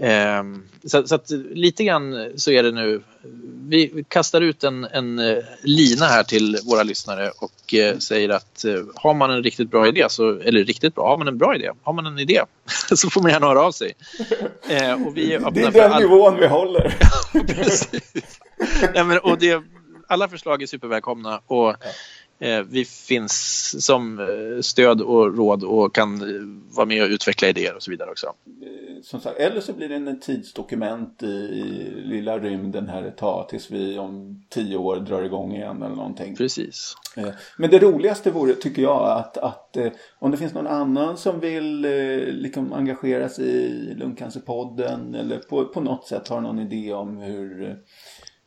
Um, 0.00 0.62
så, 0.84 1.06
så 1.06 1.14
att, 1.14 1.30
lite 1.50 1.84
grann 1.84 2.30
så 2.36 2.50
är 2.50 2.62
det 2.62 2.72
nu. 2.72 3.02
Vi 3.68 4.04
kastar 4.08 4.40
ut 4.40 4.64
en, 4.64 4.84
en 4.84 5.18
uh, 5.18 5.44
lina 5.62 6.06
här 6.06 6.22
till 6.22 6.58
våra 6.64 6.82
lyssnare 6.82 7.30
och 7.38 7.74
uh, 7.74 7.98
säger 7.98 8.28
att 8.28 8.64
uh, 8.66 8.84
har 8.94 9.14
man 9.14 9.30
en 9.30 9.42
riktigt 9.42 9.70
bra 9.70 9.88
idé, 9.88 10.06
så, 10.08 10.40
eller 10.40 10.64
riktigt 10.64 10.94
bra, 10.94 11.08
har 11.08 11.18
man 11.18 11.28
en 11.28 11.38
bra 11.38 11.54
idé, 11.54 11.70
har 11.82 11.92
man 11.92 12.06
en 12.06 12.18
idé 12.18 12.42
så 12.94 13.10
får 13.10 13.22
man 13.22 13.30
gärna 13.30 13.46
höra 13.46 13.62
av 13.62 13.72
sig. 13.72 13.92
och 15.06 15.16
vi 15.16 15.26
det 15.52 15.60
är 15.60 15.70
den 15.70 15.92
all... 15.92 16.02
nivån 16.02 16.36
vi 16.36 16.46
håller. 16.46 16.94
Nej, 18.94 19.04
men, 19.04 19.18
och 19.18 19.38
det, 19.38 19.62
alla 20.12 20.28
förslag 20.28 20.62
är 20.62 20.66
supervälkomna 20.66 21.40
och 21.46 21.70
eh, 21.70 21.76
vi 22.68 22.84
finns 22.84 23.86
som 23.86 24.18
eh, 24.18 24.60
stöd 24.60 25.00
och 25.00 25.36
råd 25.36 25.64
och 25.64 25.94
kan 25.94 26.14
eh, 26.14 26.76
vara 26.76 26.86
med 26.86 27.02
och 27.02 27.08
utveckla 27.08 27.48
idéer 27.48 27.76
och 27.76 27.82
så 27.82 27.90
vidare 27.90 28.10
också. 28.10 28.32
Som 29.02 29.20
sagt, 29.20 29.38
eller 29.38 29.60
så 29.60 29.72
blir 29.72 29.88
det 29.88 29.94
en 29.94 30.20
tidsdokument 30.20 31.22
i, 31.22 31.26
i 31.26 31.90
lilla 32.04 32.38
rymden 32.38 32.88
här 32.88 33.02
ett 33.02 33.16
tag 33.16 33.48
tills 33.48 33.70
vi 33.70 33.98
om 33.98 34.42
tio 34.48 34.76
år 34.76 34.96
drar 34.96 35.22
igång 35.22 35.54
igen 35.54 35.82
eller 35.82 35.96
någonting. 35.96 36.36
Precis. 36.36 36.94
Men 37.58 37.70
det 37.70 37.78
roligaste 37.78 38.30
vore, 38.30 38.54
tycker 38.54 38.82
jag, 38.82 39.18
att, 39.18 39.38
att 39.38 39.76
om 40.18 40.30
det 40.30 40.36
finns 40.36 40.54
någon 40.54 40.66
annan 40.66 41.16
som 41.16 41.40
vill 41.40 41.80
liksom 42.28 42.72
engagera 42.72 43.28
sig 43.28 43.44
i 43.44 43.94
Lungcancerpodden 43.94 45.14
eller 45.14 45.38
på, 45.38 45.64
på 45.64 45.80
något 45.80 46.06
sätt 46.06 46.28
har 46.28 46.40
någon 46.40 46.58
idé 46.58 46.92
om 46.92 47.16
hur 47.16 47.78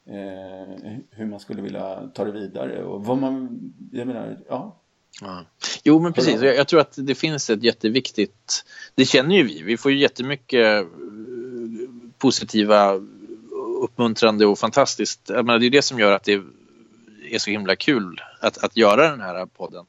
eh, 0.10 0.94
hur 1.12 1.26
man 1.26 1.40
skulle 1.40 1.62
vilja 1.62 2.10
ta 2.14 2.26
det 2.26 2.32
vidare 2.32 2.84
och 2.84 3.06
vad 3.06 3.18
man, 3.18 3.60
jag 3.92 4.08
menar, 4.08 4.38
ja. 4.50 4.82
ja. 5.22 5.46
Jo 5.84 6.00
men 6.00 6.14
precis, 6.14 6.42
jag, 6.42 6.56
jag 6.56 6.68
tror 6.68 6.80
att 6.80 6.94
det 6.98 7.16
finns 7.16 7.50
ett 7.50 7.64
jätteviktigt, 7.64 8.66
det 8.96 9.06
känner 9.06 9.36
ju 9.36 9.44
vi, 9.44 9.62
vi 9.62 9.78
får 9.78 9.92
ju 9.92 9.98
jättemycket 9.98 10.66
eh, 10.66 10.88
positiva, 12.18 13.00
uppmuntrande 13.82 14.46
och 14.46 14.60
fantastiskt, 14.60 15.30
jag 15.30 15.46
menar, 15.46 15.60
det 15.60 15.66
är 15.66 15.70
det 15.70 15.82
som 15.82 16.00
gör 16.00 16.12
att 16.12 16.24
det 16.24 16.42
är 17.32 17.40
så 17.40 17.52
himla 17.52 17.76
kul 17.76 18.22
att, 18.40 18.58
att 18.58 18.78
göra 18.78 19.10
den 19.10 19.22
här 19.22 19.46
podden 19.46 19.86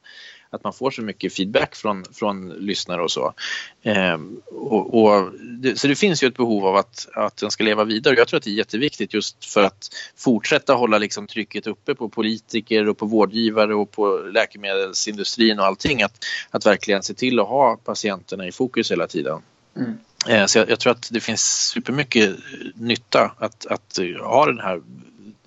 att 0.50 0.64
man 0.64 0.72
får 0.72 0.90
så 0.90 1.02
mycket 1.02 1.34
feedback 1.34 1.76
från, 1.76 2.04
från 2.12 2.48
lyssnare 2.48 3.02
och 3.02 3.10
så. 3.10 3.34
Eh, 3.82 4.18
och, 4.46 5.02
och 5.02 5.32
det, 5.40 5.78
så 5.78 5.88
det 5.88 5.96
finns 5.96 6.22
ju 6.22 6.28
ett 6.28 6.36
behov 6.36 6.66
av 6.66 6.76
att, 6.76 7.08
att 7.14 7.36
den 7.36 7.50
ska 7.50 7.64
leva 7.64 7.84
vidare. 7.84 8.14
Jag 8.14 8.28
tror 8.28 8.38
att 8.38 8.44
det 8.44 8.50
är 8.50 8.54
jätteviktigt 8.54 9.14
just 9.14 9.44
för 9.44 9.62
att 9.62 9.88
fortsätta 10.16 10.74
hålla 10.74 10.98
liksom 10.98 11.26
trycket 11.26 11.66
uppe 11.66 11.94
på 11.94 12.08
politiker 12.08 12.88
och 12.88 12.98
på 12.98 13.06
vårdgivare 13.06 13.74
och 13.74 13.90
på 13.90 14.18
läkemedelsindustrin 14.18 15.58
och 15.58 15.66
allting. 15.66 16.02
Att, 16.02 16.24
att 16.50 16.66
verkligen 16.66 17.02
se 17.02 17.14
till 17.14 17.40
att 17.40 17.48
ha 17.48 17.76
patienterna 17.76 18.46
i 18.46 18.52
fokus 18.52 18.90
hela 18.90 19.06
tiden. 19.06 19.42
Mm. 19.76 19.98
Eh, 20.28 20.46
så 20.46 20.58
jag, 20.58 20.70
jag, 20.70 20.80
tror 20.80 20.90
att 20.90 21.08
det 21.12 21.20
finns 21.20 21.68
supermycket 21.68 22.36
nytta 22.74 23.32
att, 23.38 23.66
att 23.66 23.98
ha 24.20 24.46
det 24.46 24.62
här 24.62 24.82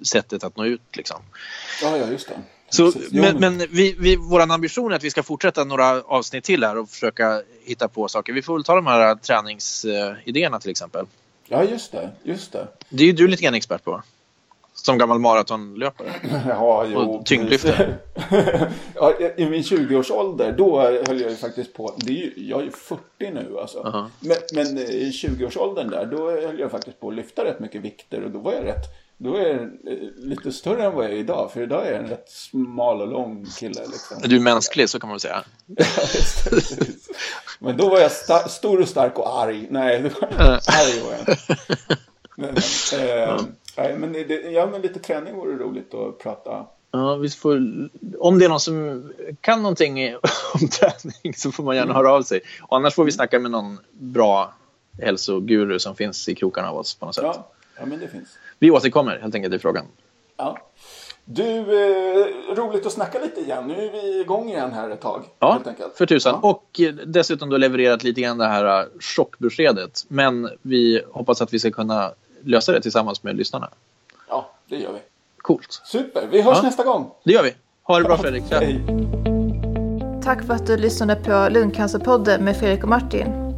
sättet 0.01 0.43
att 0.43 0.57
nå 0.57 0.65
ut. 0.65 0.81
Liksom. 0.93 1.21
Ja, 1.81 1.97
ja, 1.97 2.12
just 2.12 2.27
det. 2.27 2.41
Så, 2.69 2.93
men 3.12 3.39
men 3.39 3.58
vi, 3.58 3.95
vi, 3.99 4.15
vår 4.15 4.39
ambition 4.39 4.91
är 4.91 4.95
att 4.95 5.03
vi 5.03 5.10
ska 5.10 5.23
fortsätta 5.23 5.63
några 5.63 6.01
avsnitt 6.01 6.43
till 6.43 6.63
här 6.63 6.77
och 6.77 6.89
försöka 6.89 7.41
hitta 7.65 7.88
på 7.88 8.08
saker. 8.08 8.34
Vi 8.34 8.41
får 8.41 8.53
väl 8.53 8.63
ta 8.63 8.75
de 8.75 8.88
här 8.88 9.15
träningsidéerna 9.15 10.60
till 10.60 10.71
exempel. 10.71 11.05
Ja, 11.47 11.63
just 11.63 11.91
det. 11.91 12.10
Just 12.23 12.51
det. 12.51 12.67
Det 12.89 13.03
är 13.03 13.08
ju 13.08 13.13
du 13.13 13.27
lite 13.27 13.43
grann 13.43 13.53
expert 13.53 13.84
på. 13.84 14.01
Som 14.73 14.97
gammal 14.97 15.19
maratonlöpare. 15.19 16.13
Ja, 16.47 16.86
jo. 16.91 16.99
Och 16.99 17.25
tyngdlyftare. 17.25 17.95
ja, 18.95 19.13
I 19.38 19.45
min 19.45 19.62
20-årsålder, 19.62 20.51
då 20.58 20.82
höll 20.82 21.21
jag 21.21 21.29
ju 21.29 21.36
faktiskt 21.36 21.73
på. 21.73 21.93
Det 21.97 22.12
är 22.12 22.15
ju, 22.15 22.34
jag 22.36 22.60
är 22.60 22.63
ju 22.63 22.71
40 22.71 23.01
nu 23.19 23.58
alltså. 23.62 23.79
Uh 23.79 23.86
-huh. 23.86 24.10
men, 24.19 24.38
men 24.53 24.77
i 24.77 25.12
20-årsåldern 25.12 25.89
där, 25.89 26.05
då 26.05 26.32
höll 26.32 26.60
jag 26.60 26.71
faktiskt 26.71 26.99
på 26.99 27.10
att 27.10 27.15
lyfta 27.15 27.45
rätt 27.45 27.60
mycket 27.60 27.82
vikter. 27.82 28.23
Och 28.23 28.32
då 28.32 28.39
var 28.39 28.53
jag 28.53 28.65
rätt 28.65 29.08
då 29.21 29.36
är 29.36 29.47
jag 29.47 29.69
lite 30.17 30.51
större 30.51 30.86
än 30.86 30.95
vad 30.95 31.05
jag 31.05 31.12
är 31.12 31.17
idag. 31.17 31.51
För 31.53 31.62
idag 31.62 31.88
är 31.88 31.91
jag 31.91 32.03
en 32.03 32.10
rätt 32.10 32.29
smal 32.29 33.01
och 33.01 33.08
lång 33.08 33.45
kille. 33.45 33.82
Liksom. 33.88 34.17
Du 34.23 34.36
är 34.36 34.39
mänsklig, 34.39 34.89
så 34.89 34.99
kan 34.99 35.10
man 35.10 35.19
säga. 35.19 35.43
men 37.60 37.77
då 37.77 37.89
var 37.89 37.99
jag 37.99 38.12
stor 38.51 38.82
och 38.82 38.88
stark 38.88 39.19
och 39.19 39.39
arg. 39.41 39.67
Nej, 39.69 40.01
det 40.01 40.10
var 40.10 40.29
arg 40.51 41.01
var 41.03 41.12
jag 41.12 41.19
inte. 41.19 41.38
Men, 42.36 42.55
eh, 42.99 43.39
ja. 43.75 43.97
men, 43.97 44.13
det, 44.13 44.51
ja, 44.51 44.65
men 44.65 44.82
lite 44.82 44.99
träning 44.99 45.36
vore 45.36 45.58
roligt 45.58 45.93
att 45.93 46.19
prata 46.19 46.65
Ja, 46.91 47.15
vi 47.15 47.29
får, 47.29 47.55
om 48.19 48.39
det 48.39 48.45
är 48.45 48.49
någon 48.49 48.60
som 48.60 49.12
kan 49.41 49.62
någonting 49.62 50.15
om 50.53 50.67
träning 50.69 51.34
så 51.36 51.51
får 51.51 51.63
man 51.63 51.75
gärna 51.75 51.93
höra 51.93 52.12
av 52.12 52.21
sig. 52.21 52.41
Och 52.62 52.77
annars 52.77 52.95
får 52.95 53.05
vi 53.05 53.12
snacka 53.12 53.39
med 53.39 53.51
någon 53.51 53.79
bra 53.91 54.53
hälsoguru 55.01 55.79
som 55.79 55.95
finns 55.95 56.29
i 56.29 56.36
krokarna 56.36 56.69
av 56.69 56.77
oss 56.77 56.95
på 56.95 57.05
något 57.05 57.15
sätt. 57.15 57.23
Ja, 57.23 57.51
ja 57.79 57.86
men 57.86 57.99
det 57.99 58.08
finns. 58.08 58.38
Vi 58.59 58.71
återkommer 58.71 59.19
helt 59.21 59.35
enkelt 59.35 59.53
i 59.53 59.59
frågan. 59.59 59.85
Ja. 60.37 60.57
Du, 61.25 61.59
eh, 61.59 62.55
roligt 62.55 62.85
att 62.85 62.91
snacka 62.91 63.19
lite 63.19 63.41
igen. 63.41 63.67
Nu 63.67 63.73
är 63.73 63.91
vi 63.91 64.21
igång 64.21 64.49
igen 64.49 64.71
här 64.71 64.89
ett 64.89 65.01
tag. 65.01 65.23
Ja, 65.39 65.59
för 65.95 66.05
tusan. 66.05 66.39
Ja. 66.41 66.49
Och 66.49 66.79
eh, 66.79 66.93
dessutom 66.93 67.49
då 67.49 67.57
levererat 67.57 68.03
lite 68.03 68.21
grann 68.21 68.37
det 68.37 68.47
här 68.47 68.81
eh, 68.81 68.85
chockbeskedet. 68.99 70.05
Men 70.07 70.49
vi 70.61 71.01
hoppas 71.11 71.41
att 71.41 71.53
vi 71.53 71.59
ska 71.59 71.71
kunna 71.71 72.11
lösa 72.43 72.71
det 72.71 72.81
tillsammans 72.81 73.23
med 73.23 73.35
lyssnarna. 73.35 73.69
Ja, 74.29 74.51
det 74.67 74.75
gör 74.75 74.93
vi. 74.93 74.99
Coolt. 75.37 75.81
Super. 75.85 76.27
Vi 76.31 76.41
hörs 76.41 76.57
ja. 76.57 76.63
nästa 76.63 76.83
gång. 76.83 77.11
Det 77.23 77.33
gör 77.33 77.43
vi. 77.43 77.53
Ha 77.83 77.97
det 77.97 78.03
bra 78.03 78.17
Fredrik. 78.17 78.43
Hej. 78.51 78.81
Tack 80.23 80.45
för 80.45 80.53
att 80.53 80.67
du 80.67 80.77
lyssnade 80.77 81.15
på 81.15 81.47
Lungcancerpodden 81.51 82.45
med 82.45 82.57
Fredrik 82.57 82.83
och 82.83 82.89
Martin. 82.89 83.48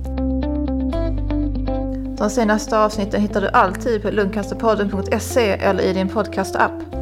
De 2.22 2.30
senaste 2.30 2.78
avsnitten 2.78 3.22
hittar 3.22 3.42
du 3.42 3.48
alltid 3.48 4.02
på 4.02 4.12
lungcancerpodden.se 4.12 5.50
eller 5.52 5.84
i 5.84 5.94
din 5.94 6.10
podcastapp. 6.10 7.01